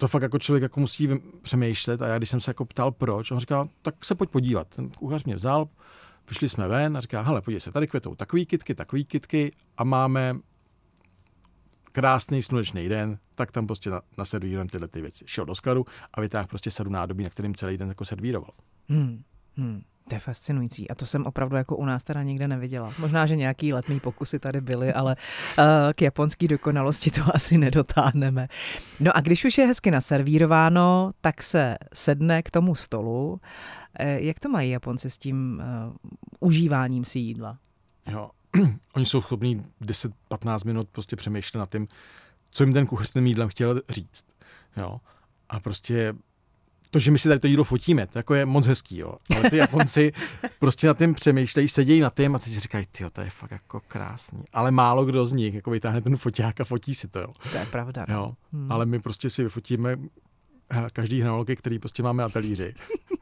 [0.00, 1.08] to fakt jako člověk jako musí
[1.42, 4.68] přemýšlet a já když jsem se jako ptal proč, on říkal, tak se pojď podívat.
[4.68, 5.68] Ten kuchař mě vzal,
[6.28, 9.84] vyšli jsme ven a říká, hele, podívej se, tady kvetou takový kitky, takový kitky a
[9.84, 10.36] máme
[11.92, 15.24] krásný slunečný den, tak tam prostě naservírujeme tyhle ty věci.
[15.28, 18.50] Šel do skladu a vytáhl prostě sedm nádobí, na kterým celý den jako servíroval.
[18.88, 19.22] Hmm.
[19.56, 19.82] Hmm.
[20.10, 22.92] To je fascinující a to jsem opravdu jako u nás teda nikde neviděla.
[22.98, 25.16] Možná, že nějaký letní pokusy tady byly, ale
[25.58, 25.64] uh,
[25.96, 28.48] k japonské dokonalosti to asi nedotáhneme.
[29.00, 33.30] No a když už je hezky naservírováno, tak se sedne k tomu stolu.
[33.30, 33.38] Uh,
[34.06, 35.94] jak to mají Japonci s tím uh,
[36.40, 37.58] užíváním si jídla?
[38.06, 38.30] Jo,
[38.94, 41.88] oni jsou schopní 10-15 minut prostě přemýšlet nad tím,
[42.50, 44.24] co jim ten kuchař s tím jídlem chtěl říct.
[44.76, 45.00] Jo.
[45.48, 46.14] A prostě
[46.90, 49.14] to, že my si tady to jídlo fotíme, to jako je moc hezký, jo.
[49.36, 50.12] Ale ty Japonci
[50.58, 53.80] prostě na tím přemýšlejí, sedějí na tím a teď říkají, ty to je fakt jako
[53.88, 54.44] krásný.
[54.52, 57.32] Ale málo kdo z nich jako vytáhne ten foťák a fotí si to, jo.
[57.52, 58.06] To je pravda.
[58.08, 58.14] No.
[58.14, 58.34] Jo.
[58.52, 58.72] Hmm.
[58.72, 59.96] Ale my prostě si vyfotíme
[60.70, 62.74] eh, každý hranolky, který prostě máme na talíři.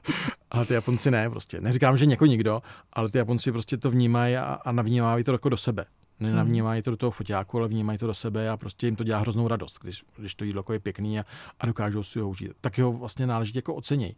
[0.50, 1.60] ale ty Japonci ne, prostě.
[1.60, 5.48] Neříkám, že něko nikdo, ale ty Japonci prostě to vnímají a, a navnímají to jako
[5.48, 5.84] do sebe.
[6.20, 9.18] Nenavnímají to do toho foťáku, ale vnímají to do sebe a prostě jim to dělá
[9.18, 11.24] hroznou radost, když, když to jídlo jako je pěkný a,
[11.60, 12.52] a dokážou si ho užít.
[12.60, 14.16] Tak ho vlastně náležitě jako ocenějí.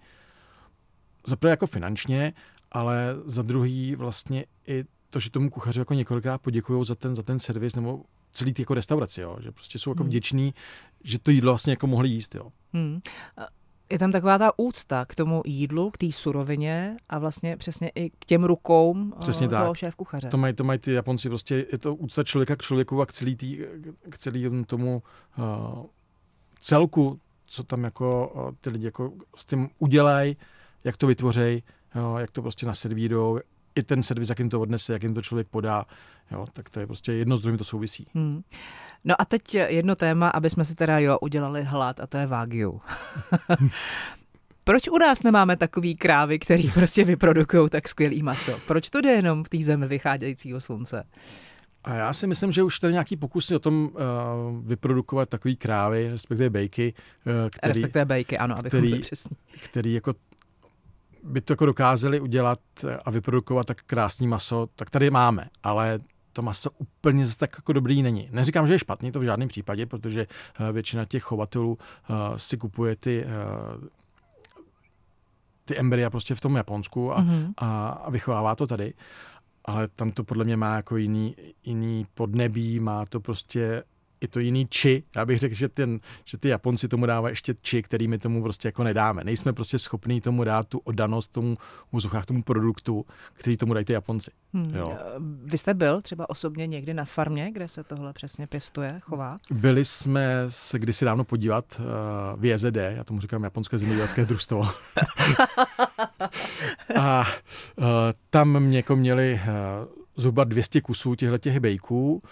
[1.27, 2.33] Za prvé jako finančně,
[2.73, 7.23] ale za druhý vlastně i to, že tomu kuchaři jako několikrát poděkují za ten, za
[7.23, 9.37] ten servis nebo celý ty jako restauraci, jo?
[9.41, 10.11] že prostě jsou jako hmm.
[10.11, 10.55] vděční,
[11.05, 12.35] že to jídlo vlastně jako mohli jíst.
[12.35, 12.53] Jo?
[12.73, 13.01] Hmm
[13.91, 18.11] je tam taková ta úcta k tomu jídlu, k té surovině a vlastně přesně i
[18.11, 19.77] k těm rukou přesně toho tak.
[19.77, 20.29] šéf kuchaře.
[20.29, 23.13] To mají, to mají ty Japonci, prostě je to úcta člověka k člověku a k
[23.13, 23.59] celý, tý,
[24.11, 25.03] k celý tomu
[25.39, 25.85] uh,
[26.61, 30.37] celku, co tam jako uh, ty lidi jako s tím udělají,
[30.85, 31.63] jak to vytvořejí,
[32.13, 33.41] uh, jak to prostě naservírujou,
[33.75, 35.87] i ten servis, jak jim to odnese, jak jim to člověk podá,
[36.31, 38.07] jo, tak to je prostě jedno s druhým to souvisí.
[38.15, 38.43] Hmm.
[39.05, 42.27] No a teď jedno téma, aby jsme si teda jo udělali hlad a to je
[42.27, 42.81] Wagyu.
[44.65, 48.61] Proč u nás nemáme takový krávy, který prostě vyprodukují tak skvělý maso?
[48.67, 51.05] Proč to jde jenom v té zemi vycházejícího slunce?
[51.85, 53.91] A já si myslím, že už tady nějaký pokusy o tom uh,
[54.67, 56.95] vyprodukovat takový krávy, respektive bejky.
[57.27, 59.37] Uh, který, respektive bejky, ano, abychom který, byli přesní.
[59.65, 60.13] Který jako
[61.23, 62.61] by to jako dokázali udělat
[63.05, 65.99] a vyprodukovat tak krásný maso, tak tady máme, ale
[66.33, 68.29] to maso úplně zase tak jako dobrý není.
[68.33, 70.27] Neříkám, že je špatný, to v žádném případě, protože
[70.61, 71.79] uh, většina těch chovatelů
[72.11, 73.85] uh, si kupuje ty uh,
[75.65, 77.53] ty embrya prostě v tom Japonsku a, mm-hmm.
[77.57, 78.95] a, a vychovává to tady.
[79.65, 83.83] Ale tam to podle mě má jako jiný, jiný podnebí, má to prostě
[84.21, 85.03] je to jiný či.
[85.17, 88.43] Já bych řekl, že, ten, že ty Japonci tomu dávají ještě či, který my tomu
[88.43, 89.25] prostě jako nedáme.
[89.25, 91.57] Nejsme prostě schopní tomu dát tu oddanost tomu
[92.21, 94.31] v tomu produktu, který tomu dají ty Japonci.
[94.55, 94.75] Hmm.
[94.75, 94.99] Jo.
[95.45, 99.39] Vy jste byl třeba osobně někdy na farmě, kde se tohle přesně pěstuje, chová?
[99.51, 101.85] Byli jsme se kdysi dávno podívat uh,
[102.41, 104.63] v JZD, já tomu říkám Japonské zemědělské družstvo.
[107.01, 107.27] a
[107.77, 107.85] uh,
[108.31, 109.51] tam mě jako měli uh,
[110.17, 112.23] zhruba 200 kusů těchto těch bejků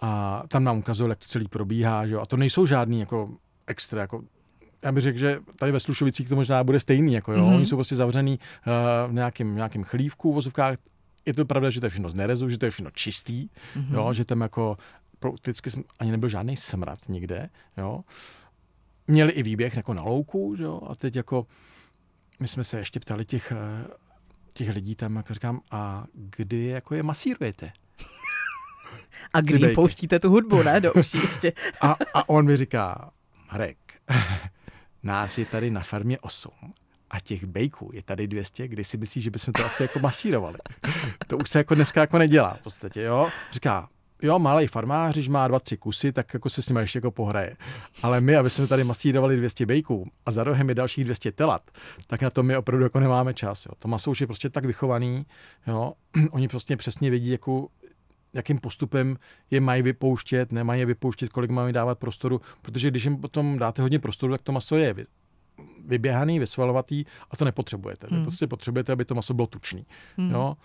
[0.00, 2.20] a tam nám ukazoval, jak to celý probíhá, že jo?
[2.20, 3.30] a to nejsou žádný jako
[3.66, 4.22] extra, jako
[4.84, 7.38] já bych řekl, že tady ve Slušovicích to možná bude stejný, jako jo?
[7.38, 7.56] Mm-hmm.
[7.56, 10.76] oni jsou prostě zavřený uh, v nějakém, nějakém chlívku v vozovkách,
[11.26, 13.94] je to pravda, že to je všechno z nerezu, že to je všechno čistý, mm-hmm.
[13.94, 14.12] jo?
[14.12, 14.76] že tam jako
[15.18, 18.04] prakticky ani nebyl žádný smrad nikde, jo.
[19.06, 21.46] Měli i výběh jako na louku, že jo, a teď jako
[22.40, 23.86] my jsme se ještě ptali těch, eh,
[24.52, 27.72] těch lidí tam, jako říkám, a kdy jako je masírujete?
[29.32, 31.52] A kdy pouštíte tu hudbu, ne, do uší ještě.
[31.80, 33.10] a, a on mi říká,
[33.52, 33.76] Marek,
[35.02, 36.50] nás je tady na farmě 8
[37.10, 40.58] a těch bejků je tady 200, kdy si myslíš, že bychom to asi jako masírovali.
[41.26, 43.28] To už se jako dneska jako nedělá v podstatě, jo.
[43.52, 43.88] Říká,
[44.22, 47.10] jo, malý farmář, když má dva, tři kusy, tak jako se s nimi ještě jako
[47.10, 47.56] pohraje.
[48.02, 51.70] Ale my, aby jsme tady masírovali 200 bejků a za rohem je dalších 200 telat,
[52.06, 53.66] tak na to my opravdu jako nemáme čas.
[53.66, 53.72] Jo.
[53.78, 55.26] To maso už je prostě tak vychovaný,
[55.66, 55.92] jo.
[56.30, 57.68] Oni prostě přesně vědí, jako,
[58.34, 59.16] jakým postupem
[59.50, 63.82] je mají vypouštět, nemají je vypouštět, kolik mají dávat prostoru, protože když jim potom dáte
[63.82, 64.94] hodně prostoru, tak to maso je
[65.84, 68.06] vyběhaný, vysvalovatý a to nepotřebujete.
[68.06, 68.24] Vy Hmm.
[68.24, 69.86] prostě potřebujete, aby to maso bylo tučný.
[70.16, 70.30] Hmm.
[70.30, 70.56] Jo?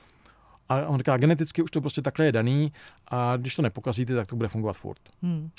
[0.69, 2.73] A on říká, geneticky už to prostě takhle je daný
[3.07, 4.99] a když to nepokazíte, tak to bude fungovat furt.
[5.21, 5.49] Hmm.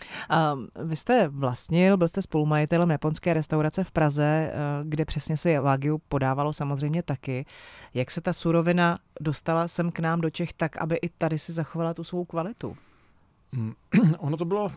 [0.53, 5.61] Um, vy jste vlastnil, byl jste spolumajitelem japonské restaurace v Praze, eh, kde přesně se
[5.61, 7.47] Wagyu podávalo samozřejmě taky.
[7.95, 11.53] Jak se ta surovina dostala sem k nám do Čech tak, aby i tady si
[11.53, 12.77] zachovala tu svou kvalitu?
[13.53, 13.75] Mm,
[14.19, 14.69] ono to bylo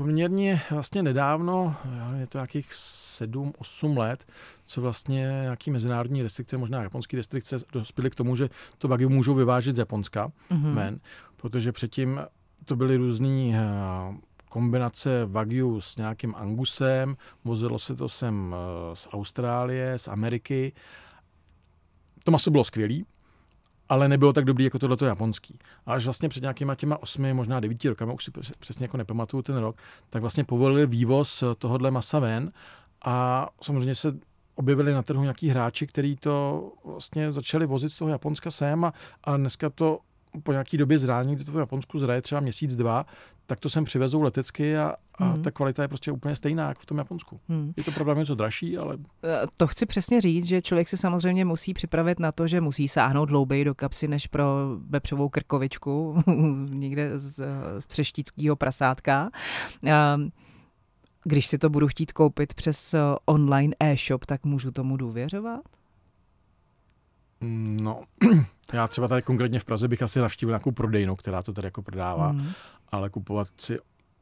[0.00, 1.76] poměrně vlastně nedávno,
[2.18, 4.24] je to nějakých 7-8 let,
[4.64, 9.34] co vlastně nějaký mezinárodní restrikce, možná japonské restrikce, dospěly k tomu, že to Wagyu můžou
[9.34, 10.74] vyvážet z Japonska Mhm.
[10.74, 11.00] men,
[11.36, 12.20] protože předtím
[12.64, 13.60] to byly různé
[14.48, 20.72] kombinace Wagyu s nějakým Angusem, vozilo se to sem eh, z Austrálie, z Ameriky.
[22.24, 23.06] To maso bylo skvělý,
[23.90, 25.58] ale nebylo tak dobrý jako tohleto japonský.
[25.86, 28.96] A až vlastně před nějakýma těma osmi, možná devíti rokama, už si přes- přesně jako
[28.96, 29.76] nepamatuju ten rok,
[30.10, 32.52] tak vlastně povolili vývoz tohohle masa ven
[33.04, 34.18] a samozřejmě se
[34.54, 38.92] objevili na trhu nějaký hráči, kteří to vlastně začali vozit z toho Japonska sem a,
[39.24, 39.98] a dneska to
[40.42, 43.06] po nějaký době zrání, kdy to v Japonsku zraje třeba měsíc, dva,
[43.46, 45.42] tak to sem přivezou letecky a, a Mhm.
[45.42, 47.40] ta kvalita je prostě úplně stejná jako v tom Japonsku.
[47.48, 47.72] Hmm.
[47.76, 51.44] Je to pravda něco dražší, ale Eh, To chci přesně říct, že člověk si samozřejmě
[51.44, 54.44] musí připravit na to, že musí sáhnout hlouběji do kapsy než pro
[54.88, 56.22] vepřovou krkovičku
[56.70, 57.46] někde z eh,
[57.86, 59.30] přeštíckého prasátka.
[59.84, 60.30] Ehm,
[61.24, 65.60] Když si to budu chtít koupit přes eh, online e-shop, tak můžu tomu důvěřovat?
[67.40, 68.02] mm, no,
[68.72, 71.82] já třeba tady konkrétně v Praze bych asi navštívil nějakou prodejnu, která to tady jako
[71.82, 72.48] prodává, Hmm.
[72.88, 73.78] ale kupovat si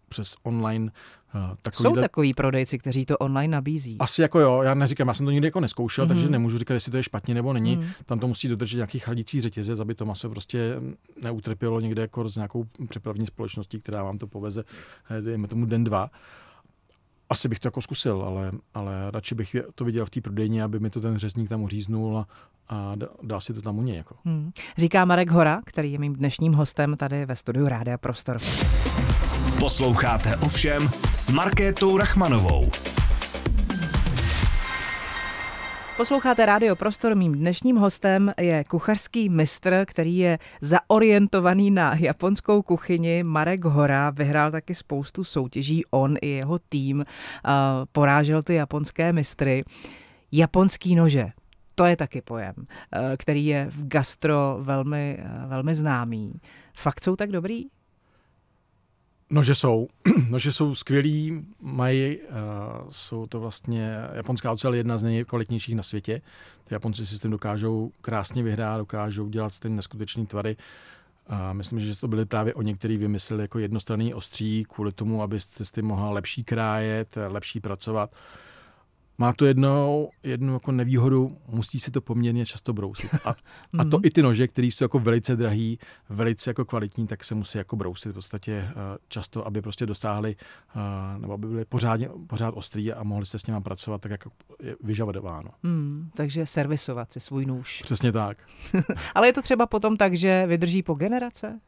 [0.08, 0.92] přes online
[1.34, 1.40] uh,
[1.72, 3.96] Jsou takový takový prodejci, kteří to online nabízí.
[4.00, 6.08] Asi jako jo, já neříkám, já jsem to nikdy jako neskoušel, mm-hmm.
[6.08, 7.76] takže nemůžu říkat, jestli to je špatně nebo není.
[7.76, 7.84] Mm.
[8.04, 10.76] Tam to musí dodržet nějaký chladící řetězec, aby to maso prostě
[11.22, 14.64] neutrpělo někde jako s nějakou přepravní společností, která vám to poveze,
[15.10, 16.10] eh, dejme tomu den, dva.
[17.30, 20.80] Asi bych to jako zkusil, ale, ale radši bych to viděl v té prodejně, aby
[20.80, 22.26] mi to ten řezník tam uříznul a,
[22.68, 23.96] a dá- dá si to tam u něj.
[23.96, 24.14] Jako.
[24.24, 24.52] Hmm.
[24.78, 28.38] Říká Marek Hora, který je mým dnešním hostem tady ve studiu Rádia Prostor.
[29.60, 32.70] Posloucháte ovšem s Markétou Rachmanovou.
[35.98, 43.22] Posloucháte Rádio Prostor, mým dnešním hostem je kuchařský mistr, který je zaorientovaný na japonskou kuchyni.
[43.22, 47.04] Marek Hora vyhrál taky spoustu soutěží, on i jeho tým uh,
[47.92, 49.64] porážel ty japonské mistry.
[50.32, 51.28] Japonský nože,
[51.74, 52.66] to je taky pojem, uh,
[53.16, 56.32] který je v gastro velmi, uh, velmi známý.
[56.76, 57.64] Fakt jsou tak dobrý?
[59.30, 59.88] No, že jsou.
[60.30, 62.24] No, že jsou skvělí, mají, uh,
[62.90, 66.22] jsou to vlastně, japonská ocel je jedna z nejkvalitnějších na světě.
[66.64, 70.56] Ty Japonci si s tím dokážou krásně vyhrát, dokážou dělat s tím neskutečný tvary.
[71.26, 75.64] A myslím, že to byli právě oni, kteří vymysleli jako jednostranný ostří kvůli tomu, abyste
[75.64, 78.10] s tím mohla lepší krájet, lepší pracovat.
[79.20, 83.10] Má to jednou, jednu jako nevýhodu, musí si to poměrně často brousit.
[83.24, 83.28] A,
[83.78, 84.00] a to Mhm.
[84.06, 85.78] i ty nože, které jsou jako velice drahý,
[86.08, 88.74] velice jako kvalitní, tak se musí jako brousit v podstatě eh,
[89.08, 90.36] často, aby prostě dosáhli,
[90.76, 94.30] eh, nebo aby byly pořádně, pořád ostrý a mohli jste s nimi pracovat tak, jako
[94.62, 95.50] je vyžadováno.
[95.64, 97.82] Hmm, takže servisovat si svůj nůž.
[97.82, 98.38] Přesně tak.
[99.14, 101.60] Ale je to třeba potom tak, že vydrží po generace?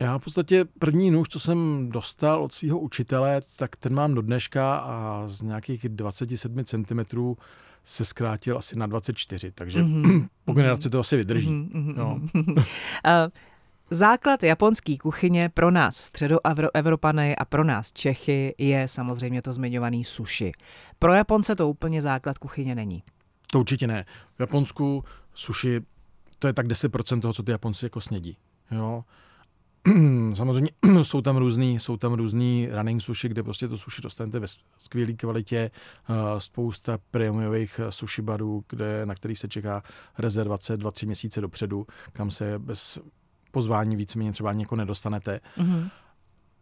[0.00, 4.22] Já v podstatě první nůž, co jsem dostal od svého učitele, tak ten mám do
[4.22, 7.34] dneška a z nějakých 27 cm
[7.84, 10.26] se zkrátil asi na 24, takže Mhm.
[10.44, 11.50] po generaci to asi vydrží.
[11.50, 12.54] Mhm, mhm, mhm.
[13.06, 13.28] Eh,
[13.90, 20.52] Základ japonské kuchyně pro nás středoevropany a pro nás Čechy je samozřejmě to zmiňovaný sushi.
[20.98, 23.02] Pro Japonce to úplně základ kuchyně není.
[23.50, 24.04] To určitě ne.
[24.36, 25.04] V Japonsku
[25.34, 25.80] sushi,
[26.38, 28.36] to je tak 10% toho, co ty Japonci jako snědí.
[28.70, 29.04] Jo.
[30.34, 30.70] Samozřejmě
[31.02, 34.46] jsou tam různý, jsou tam různý running sushi, kde prostě to sushi dostanete ve
[34.78, 35.70] skvělé kvalitě,
[36.08, 39.82] eh, spousta prémiových eh, sushi barů, kde, na který se čeká
[40.18, 42.98] rezervace 2-3 měsíce dopředu, kam se bez
[43.50, 45.40] pozvání víceméně třeba něko nedostanete.
[45.56, 45.88] Mhm.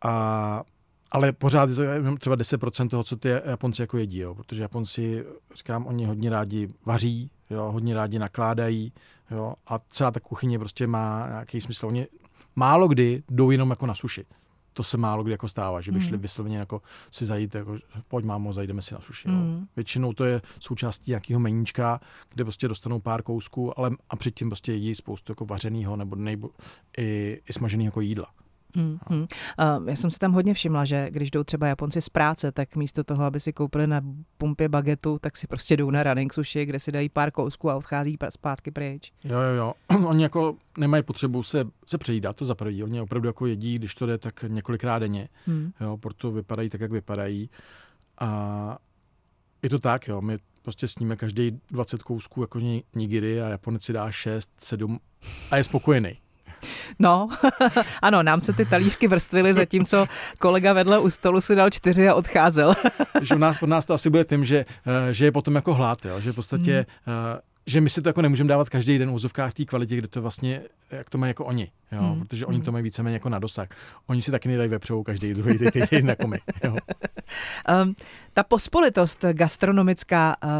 [0.04, 0.62] A,
[1.10, 5.24] ale pořád je to třeba 10% toho, co ty Japonci jako jedí, jo, protože Japonci,
[5.54, 8.92] říkám, oni hodně rádi vaří, jo, hodně rádi nakládají,
[9.30, 11.86] jo, a celá ta kuchyně prostě má nějaký smysl.
[11.86, 12.06] Oni
[12.56, 14.24] málo kdy jdou jenom jako na suši.
[14.74, 16.22] To se málo kdy jako stává, že by šli Mhm.
[16.22, 17.76] vysloveně jako si zajít, jako,
[18.08, 19.28] pojď mámo, zajdeme si na suši.
[19.28, 19.34] Jo.
[19.34, 19.66] Mhm.
[19.76, 22.00] Většinou to je součástí nějakého meníčka,
[22.34, 26.50] kde prostě dostanou pár kousků, ale a předtím prostě jedí spoustu jako vařeného nebo nejbo,
[26.98, 28.26] i, i smaženého jako jídla.
[28.76, 29.20] Hmm, hmm.
[29.20, 32.76] Uh, já jsem si tam hodně všimla, že když jdou třeba Japonci z práce, tak
[32.76, 34.00] místo toho, aby si koupili na
[34.38, 37.76] pumpě bagetu, tak si prostě jdou na running sushi, kde si dají pár kousků a
[37.76, 39.12] odchází zpátky pryč.
[39.24, 39.74] Jo, jo, jo.
[40.06, 42.84] Oni jako nemají potřebu se, se přejídat, to za prvý.
[42.84, 45.28] Oni opravdu jako jedí, když to jde, tak několikrát denně.
[45.46, 45.72] Hmm.
[45.80, 47.50] Jo, proto vypadají tak, jak vypadají.
[48.18, 48.78] A
[49.62, 50.20] je to tak, jo.
[50.20, 52.60] My prostě sníme každý 20 kousků jako
[52.94, 54.98] nigiry a Japonec si dá 6, 7
[55.50, 56.21] a je spokojený.
[56.98, 57.28] No,
[58.02, 60.06] ano, nám se ty talířky vrstvily, zatímco
[60.40, 62.74] kolega vedle u stolu si dal čtyři a odcházel.
[63.22, 65.74] že u nás, od nás to asi bude tím, že, eh, že je potom jako
[65.74, 66.20] hlad, jo?
[66.20, 69.52] že v podstatě hmm že my si to jako nemůžeme dávat každý den v úzovkách
[69.52, 72.00] té kvalitě, kde to vlastně, jak to mají jako oni, jo?
[72.00, 72.20] Hmm.
[72.20, 72.72] protože oni to hmm.
[72.72, 73.68] mají víceméně jako na dosah.
[74.06, 75.58] Oni si taky nedají vepřovou každý druhý
[75.90, 76.38] den jako my.
[76.64, 76.76] Jo?
[77.82, 77.94] Um,
[78.34, 80.50] ta pospolitost gastronomická uh,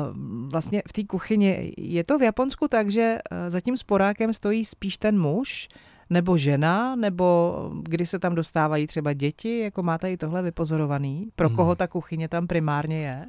[0.53, 4.65] vlastně v té kuchyni, je to v Japonsku tak, že uh, za tím sporákem stojí
[4.65, 5.69] spíš ten muž,
[6.13, 11.29] nebo žena, nebo kdy se tam dostávají třeba děti, jako máte i tohle vypozorovaný?
[11.37, 11.57] Pro hmm.
[11.57, 13.27] koho ta kuchyně tam primárně je?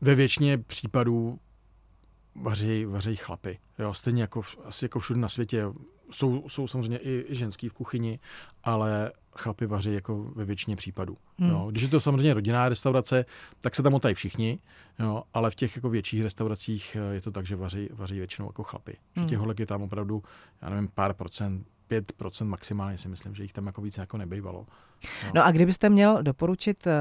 [0.00, 1.38] Ve většině případů
[2.34, 3.58] vaří, vaří chlapy.
[3.78, 5.64] Jo, stejně jako, asi jako všude na světě.
[6.10, 8.18] Jsou, jsou samozřejmě i, i ženský v kuchyni,
[8.64, 11.16] ale chlapy vaří jako ve většině případů.
[11.38, 11.50] Hmm.
[11.50, 11.66] Jo.
[11.70, 13.24] Když je to samozřejmě rodinná restaurace,
[13.60, 14.58] tak se tam otají všichni,
[14.98, 18.48] jo, ale v těch jako větších restauracích eh, je to tak, že vaří, vaří většinou
[18.48, 18.96] jako chlapy.
[19.16, 19.24] Hmm.
[19.24, 20.22] Že těch holek je tam opravdu,
[20.62, 24.66] já nevím, pár procent, 5% maximálně si myslím, že jich tam jako víc jako nebejvalo.
[25.24, 25.30] No.
[25.34, 26.92] no a kdybyste měl doporučit eh,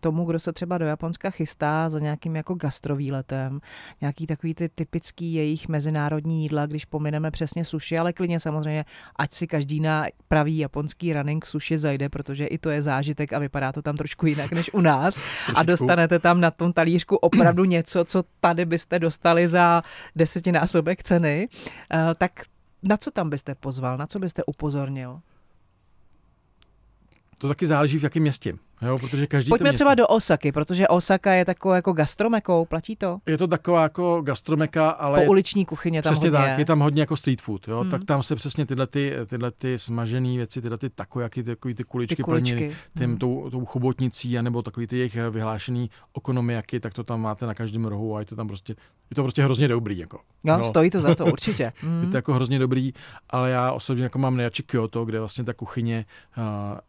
[0.00, 3.60] tomu, kdo se třeba do Japonska chystá za nějakým jako gastrovýletem,
[4.00, 8.84] nějaký takový ty typický jejich mezinárodní jídla, když pomineme přesně sushi, ale klidně samozřejmě,
[9.16, 13.38] ať si každý na pravý japonský running sushi zajde, protože i to je zážitek a
[13.38, 15.18] vypadá to tam trošku jinak než u nás.
[15.54, 19.82] a dostanete tam na tom talířku opravdu něco, co tady byste dostali za
[20.16, 21.48] desetinásobek ceny,
[21.92, 22.32] eh, tak
[22.86, 25.20] na co tam byste pozval, na co byste upozornil?
[27.40, 28.54] To taky záleží v jakém městě.
[28.82, 33.18] Jo, protože každý Pojďme třeba do Osaky, protože Osaka je takovou jako gastromekou, platí to?
[33.26, 35.20] Je to taková jako gastromeka, ale...
[35.24, 37.90] Po uliční kuchyně tam Přesně hodně tak, je tam hodně jako street food, jo, hmm.
[37.90, 41.74] tak tam se přesně tyhle, ty, tyhle ty smažené věci, tyhle ty takojaky, ty, takový
[41.74, 42.56] ty kuličky, ty kuličky.
[42.56, 43.18] plněny tím, hmm.
[43.18, 47.84] tou, tou chobotnicí, anebo takový ty jejich vyhlášený okonomiaky, tak to tam máte na každém
[47.84, 48.76] rohu a je to tam prostě,
[49.10, 49.98] je to prostě hrozně dobrý.
[49.98, 50.20] Jako.
[50.44, 50.64] Jo, no.
[50.64, 51.72] stojí to za to určitě.
[51.80, 52.02] Hmm.
[52.02, 52.92] je to jako hrozně dobrý,
[53.30, 56.06] ale já osobně jako mám nejradši Kyoto, kde vlastně ta kuchyně
[56.38, 56.44] uh,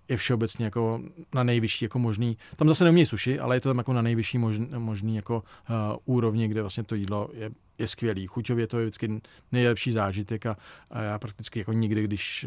[0.10, 1.02] je všeobecně jako
[1.34, 4.38] na nejvyšší jako možný tam zase neumějí suši, ale je to tam jako na nejvyšší
[4.38, 8.28] možný, možný jako uh, úrovni, kde vlastně to jídlo je, je skvělý.
[8.28, 10.58] Chuťově to je vždycky nejlepší zážitek a,
[10.92, 12.46] a já prakticky jako nikdy, když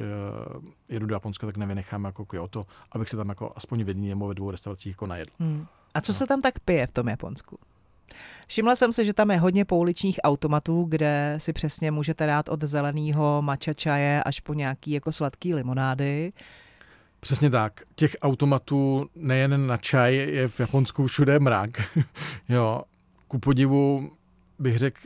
[0.57, 4.09] uh, jedu do Japonska, tak nevynechám jako Kyoto, abych se tam jako aspoň v jedné
[4.09, 5.31] nebo ve dvou restauracích jako najedl.
[5.39, 5.67] Hmm.
[5.95, 6.17] A co no.
[6.17, 7.59] se tam tak pije v tom Japonsku?
[8.47, 12.63] Všimla jsem se, že tam je hodně pouličních automatů, kde si přesně můžete dát od
[12.63, 16.33] zeleného mača čaje až po nějaký jako sladký limonády.
[17.21, 17.81] Přesně tak.
[17.95, 21.71] Těch automatů nejen na čaj je v Japonsku všude mrak.
[22.49, 22.83] jo,
[23.29, 24.13] ku podivu
[24.59, 25.01] bych řekl,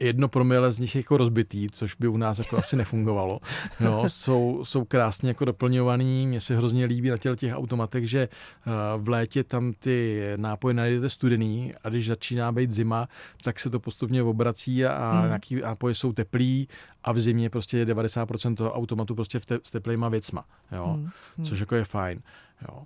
[0.00, 3.40] jedno promile z nich jako rozbitý, což by u nás jako asi nefungovalo.
[3.80, 8.20] Jo, jsou, jsou krásně jako doplňovaný, mně se hrozně líbí na těch, těch automatech, že
[8.20, 13.08] eh, v létě tam ty nápoje najdete studený a když začíná být zima,
[13.42, 15.26] tak se to postupně obrací a hmm.
[15.26, 16.68] nějaký nápoje jsou teplý
[17.04, 21.44] a v zimě prostě 90% toho automatu prostě v te, s teplejma věcma, jo, hmm.
[21.44, 22.20] což jako je fajn.
[22.68, 22.82] Jo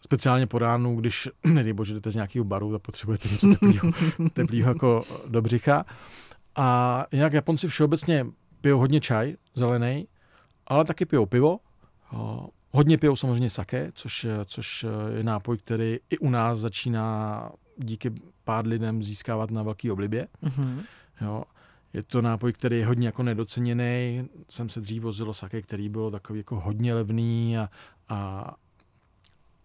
[0.00, 3.92] speciálně po ránu, když, nedej bože, jdete z nějakého baru a potřebujete něco teplého,
[4.32, 5.84] teplého jako do břicha,
[6.56, 8.26] a jinak Japonci všeobecně
[8.60, 10.08] pijou hodně čaj, zelený,
[10.66, 11.58] ale taky pijou pivo.
[12.70, 14.86] Hodně pijou samozřejmě sake, což, což
[15.16, 18.12] je nápoj, který i u nás začíná díky
[18.44, 20.28] pár lidem získávat na velký oblibě.
[20.42, 20.84] Mm-hmm.
[21.20, 21.42] Jo.
[21.92, 24.28] Je to nápoj, který je hodně jako nedoceněný.
[24.48, 27.68] Jsem se dřív vozilo sake, který bylo takový jako hodně levný a,
[28.08, 28.50] a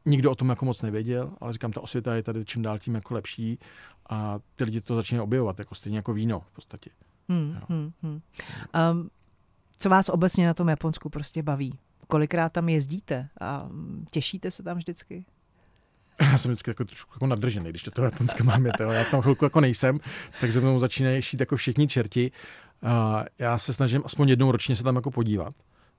[0.06, 2.96] nikdo o tom jako moc nevěděl, ale říkám, ta osvěta je tady čím dál tím
[2.96, 3.60] jako lepší
[4.10, 6.90] a ty lidi to začínají objevovat, jako stejně jako víno v podstatě.
[7.30, 8.22] Hmm, hmm, hmm.
[8.92, 9.10] Um,
[9.78, 11.80] co vás obecně na tom Japonsku prostě baví?
[12.08, 13.70] Kolikrát tam jezdíte a
[14.12, 15.26] těšíte se tam vždycky?
[16.22, 18.76] Já jsem vždycky jako trošku jako nadržený, když to toho Japonska mám jet.
[18.80, 20.00] Já tam chvilku jako nejsem,
[20.42, 22.32] tak ze mnou začínají šít jako všichni čerti.
[22.84, 22.90] Uh,
[23.40, 25.54] já se snažím aspoň jednou ročně se tam jako podívat.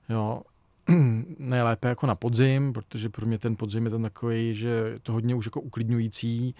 [0.09, 0.41] Jo,
[1.39, 5.13] nejlépe jako na podzim, protože pro mě ten podzim je tam takový, že je to
[5.13, 6.55] hodně už jako uklidňující.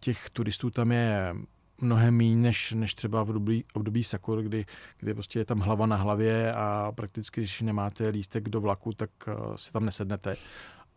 [0.00, 1.34] Těch turistů tam je
[1.80, 4.66] mnohem méně než, než třeba v období, období Sakur, kdy,
[4.98, 9.10] kdy prostě je tam hlava na hlavě a prakticky, když nemáte lístek do vlaku, tak
[9.56, 10.36] si tam nesednete.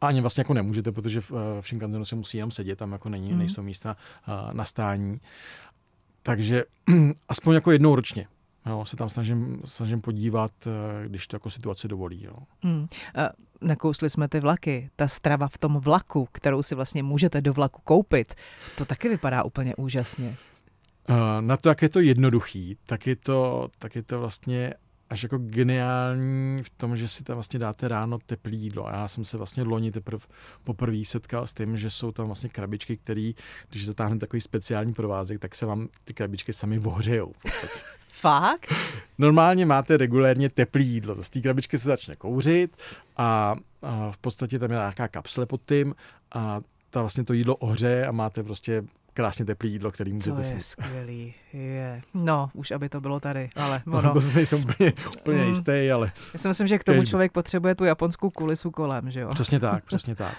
[0.02, 3.10] A ani vlastně jako nemůžete, protože v, v Shinkanzenu se musí jenom sedět, tam jako
[3.10, 3.40] není, mm.
[3.40, 3.98] nejsou místa
[4.54, 5.20] na stání.
[6.24, 6.64] Takže
[7.30, 8.28] aspoň jako jednou ročně.
[8.66, 12.24] Jo, se tam snažím, snažím podívat, eh, když to jako situace dovolí.
[12.24, 12.36] Jo.
[12.64, 12.88] Hmm.
[13.62, 14.90] Nakousli jsme ty vlaky.
[14.96, 18.36] Ta strava v tom vlaku, kterou si vlastně můžete do vlaku koupit,
[18.78, 20.38] to taky vypadá úplně úžasně.
[21.40, 24.74] Na to, jak je to jednoduchý, tak je to, tak je to vlastně
[25.16, 28.88] až jako geniální v tom, že si tam vlastně dáte ráno teplý jídlo.
[28.88, 30.26] A já jsem se vlastně loni teprve
[30.64, 33.32] poprvé setkal s tím, že jsou tam vlastně krabičky, které,
[33.70, 37.34] když zatáhnete takový speciální provázek, tak se vám ty krabičky sami ohřejou.
[38.10, 38.74] Fakt?
[39.18, 41.24] Normálně máte regulérně teplý jídlo.
[41.24, 42.76] Z té krabičky se začne kouřit
[43.18, 45.96] a, a v podstatě tam je nějaká kapsle pod tím
[46.32, 48.84] a ta vlastně to jídlo ohřeje a máte prostě
[49.16, 51.34] krásně teplý jídlo, který můžete To je skvělý.
[51.54, 52.02] Je.
[52.14, 54.02] No, už aby to bylo tady, ale ono.
[54.02, 55.48] No, to se nejsem úplně, úplně mm.
[55.48, 56.12] jistý, ale...
[56.34, 57.10] Já si myslím, že k tomu Kežby.
[57.10, 59.30] člověk potřebuje tu japonskou kulisu kolem, že jo?
[59.30, 60.38] Přesně tak, přesně tak.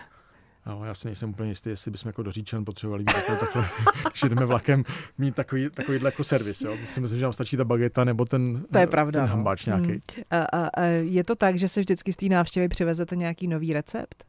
[0.67, 3.69] No, já si nejsem úplně jistý, jestli bychom jako do Říčan potřebovali mít takové, takové
[4.11, 4.85] když jdeme vlakem,
[5.19, 6.61] mít takový, takový jako servis.
[6.61, 6.77] Jo.
[6.85, 9.35] Si myslím, že nám stačí ta bageta nebo ten, to je pravda, ten no.
[9.35, 9.89] hambáč nějaký.
[9.89, 10.01] Hmm.
[10.31, 13.73] A, a, a je to tak, že se vždycky z té návštěvy přivezete nějaký nový
[13.73, 14.25] recept?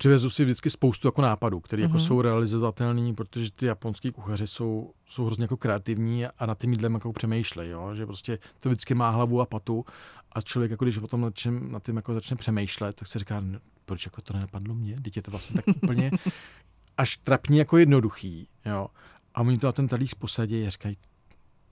[0.00, 1.84] Přivezu si vždycky spoustu jako nápadů, které mm-hmm.
[1.84, 2.06] jako mhm.
[2.06, 6.94] jsou realizovatelné, protože ty japonský kuchaři jsou, jsou hrozně jako kreativní a na tím jídlem
[6.94, 7.94] jako přemýšlejí, jo?
[7.94, 9.84] že prostě to vždycky má hlavu a patu
[10.32, 13.42] a člověk jako když potom nad, čím, nad tím jako začne přemýšlet, tak se říká,
[13.84, 16.10] proč jako to nenapadlo mě, teď je to vlastně tak úplně
[16.98, 18.88] až trapně jako jednoduchý, jo.
[19.34, 20.96] A oni to na ten talíř posadí a říkají,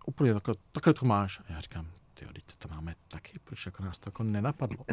[0.07, 1.41] úplně takhle, takhle to máš.
[1.41, 1.87] A já říkám,
[2.19, 4.85] ty teď to máme taky, proč jako nás to jako nenapadlo.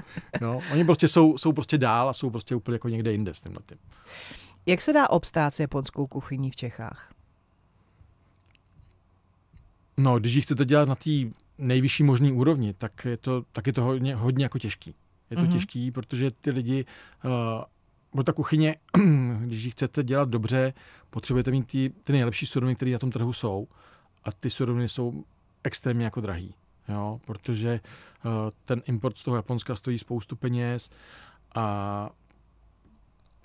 [0.41, 0.61] Jo?
[0.71, 3.55] Oni prostě jsou, jsou prostě dál a jsou prostě úplně jako někde jinde s tím
[3.69, 3.77] tím.
[4.65, 7.13] Jak se dá obstát s japonskou kuchyní v Čechách?
[9.97, 11.09] No, když ji chcete dělat na té
[11.57, 14.95] nejvyšší možné úrovni, tak je to, tak je to hodně, hodně jako těžký.
[15.29, 15.51] Je to mm-hmm.
[15.51, 16.85] těžký, protože ty lidi,
[18.13, 18.75] uh, ta kuchyně,
[19.39, 20.73] když ji chcete dělat dobře,
[21.09, 23.67] potřebujete mít ty, ty nejlepší suroviny, které na tom trhu jsou.
[24.23, 25.23] A ty suroviny jsou
[25.63, 26.55] extrémně jako drahý
[26.89, 27.79] jo, protože
[28.25, 28.31] uh,
[28.65, 30.89] ten import z toho Japonska stojí spoustu peněz
[31.55, 32.09] a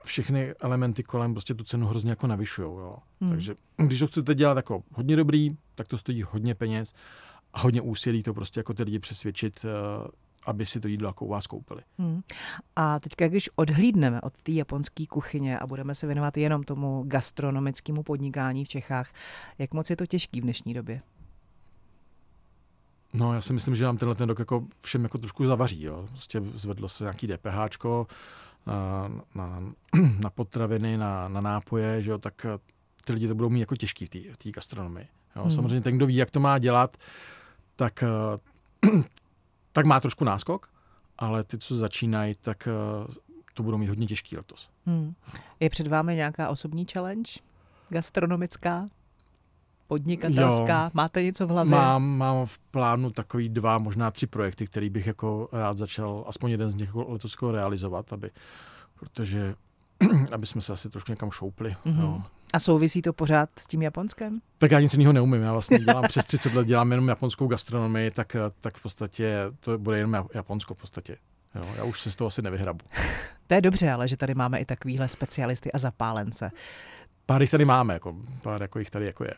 [0.05, 2.69] všechny elementy kolem prostě tu cenu hrozně jako navyšují.
[2.69, 2.97] Jo.
[3.21, 3.31] Hmm.
[3.31, 6.95] Takže když to chcete dělat jako hodně dobrý, tak to stojí hodně peněz
[7.53, 10.09] a hodně úsilí to prostě jako ty lidi přesvědčit, uh,
[10.47, 11.83] aby si to jídlo jako u vás koupili.
[11.99, 12.21] Hmm.
[12.77, 18.03] A teďka, když odhlídneme od té japonské kuchyně a budeme se věnovat jenom tomu gastronomickému
[18.03, 19.13] podnikání v Čechách,
[19.59, 21.03] jak moc je to těžký v dnešní době?
[23.13, 25.83] No, já si myslím, že nám tenhle ten rok jako všem jako trošku zavaří.
[25.83, 26.09] Jo.
[26.11, 27.85] Prostě zvedlo se nějaký DPH
[28.67, 29.61] na, na,
[30.19, 32.59] na potraviny, na, na nápoje, že jo, tak eh,
[33.05, 35.09] ty lidi to budou mít jako těžký v té gastronomii.
[35.37, 35.43] Jo.
[35.43, 35.51] Hmm.
[35.51, 36.97] Samozřejmě ten, kdo ví, jak to má dělat,
[37.77, 38.89] tak, eh,
[39.73, 40.71] tak má trošku náskok,
[41.19, 43.13] ale ty, co začínají, tak eh,
[43.55, 44.71] to budou mít hodně těžký letos.
[44.87, 45.15] Hmm.
[45.61, 47.33] Je před vámi nějaká osobní challenge
[47.89, 48.89] gastronomická?
[49.91, 50.85] Podnikatelská?
[50.85, 51.71] Jo, Máte něco v hlavě?
[51.71, 56.51] Mám, mám v plánu takový dva, možná tři projekty, který bych jako rád začal, aspoň
[56.51, 58.31] jeden z nich jako letos realizovat, aby,
[59.01, 59.55] protože
[60.33, 61.77] aby jsme se asi trošku někam šoupli.
[61.87, 62.01] Mm-hmm.
[62.01, 62.23] Jo.
[62.53, 64.41] A souvisí to pořád s tím Japonskem?
[64.59, 65.43] Tak já nic jiného neumím.
[65.43, 69.79] Já vlastně dělám přes 30 let, dělám jenom japonskou gastronomii, tak, tak v podstatě to
[69.79, 71.17] bude jenom Japonsko v podstatě.
[71.55, 72.85] Jo, já už se z toho asi nevyhrabu.
[73.47, 76.51] to je dobře, ale že tady máme i takovýhle specialisty a zapálence.
[77.31, 79.35] Pár jich tady máme, jako, pár jako jich tady jako je.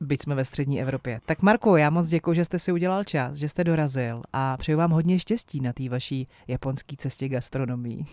[0.00, 1.20] Byť jsme ve střední Evropě.
[1.26, 4.78] Tak Marko, já moc děkuji, že jste si udělal čas, že jste dorazil a přeju
[4.78, 8.06] vám hodně štěstí na té vaší japonské cestě gastronomii.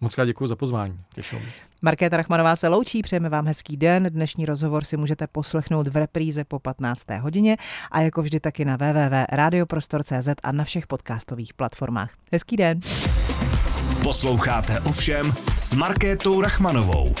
[0.00, 1.00] Moc krát děkuji za pozvání.
[1.14, 1.38] Těším.
[1.82, 4.06] Markéta Rachmanová se loučí, přejeme vám hezký den.
[4.10, 7.10] Dnešní rozhovor si můžete poslechnout v repríze po 15.
[7.20, 7.56] hodině
[7.90, 12.12] a jako vždy taky na www.radioprostor.cz a na všech podcastových platformách.
[12.32, 12.80] Hezký den.
[14.02, 17.14] Posloucháte ovšem s Markétou Rachmanovou.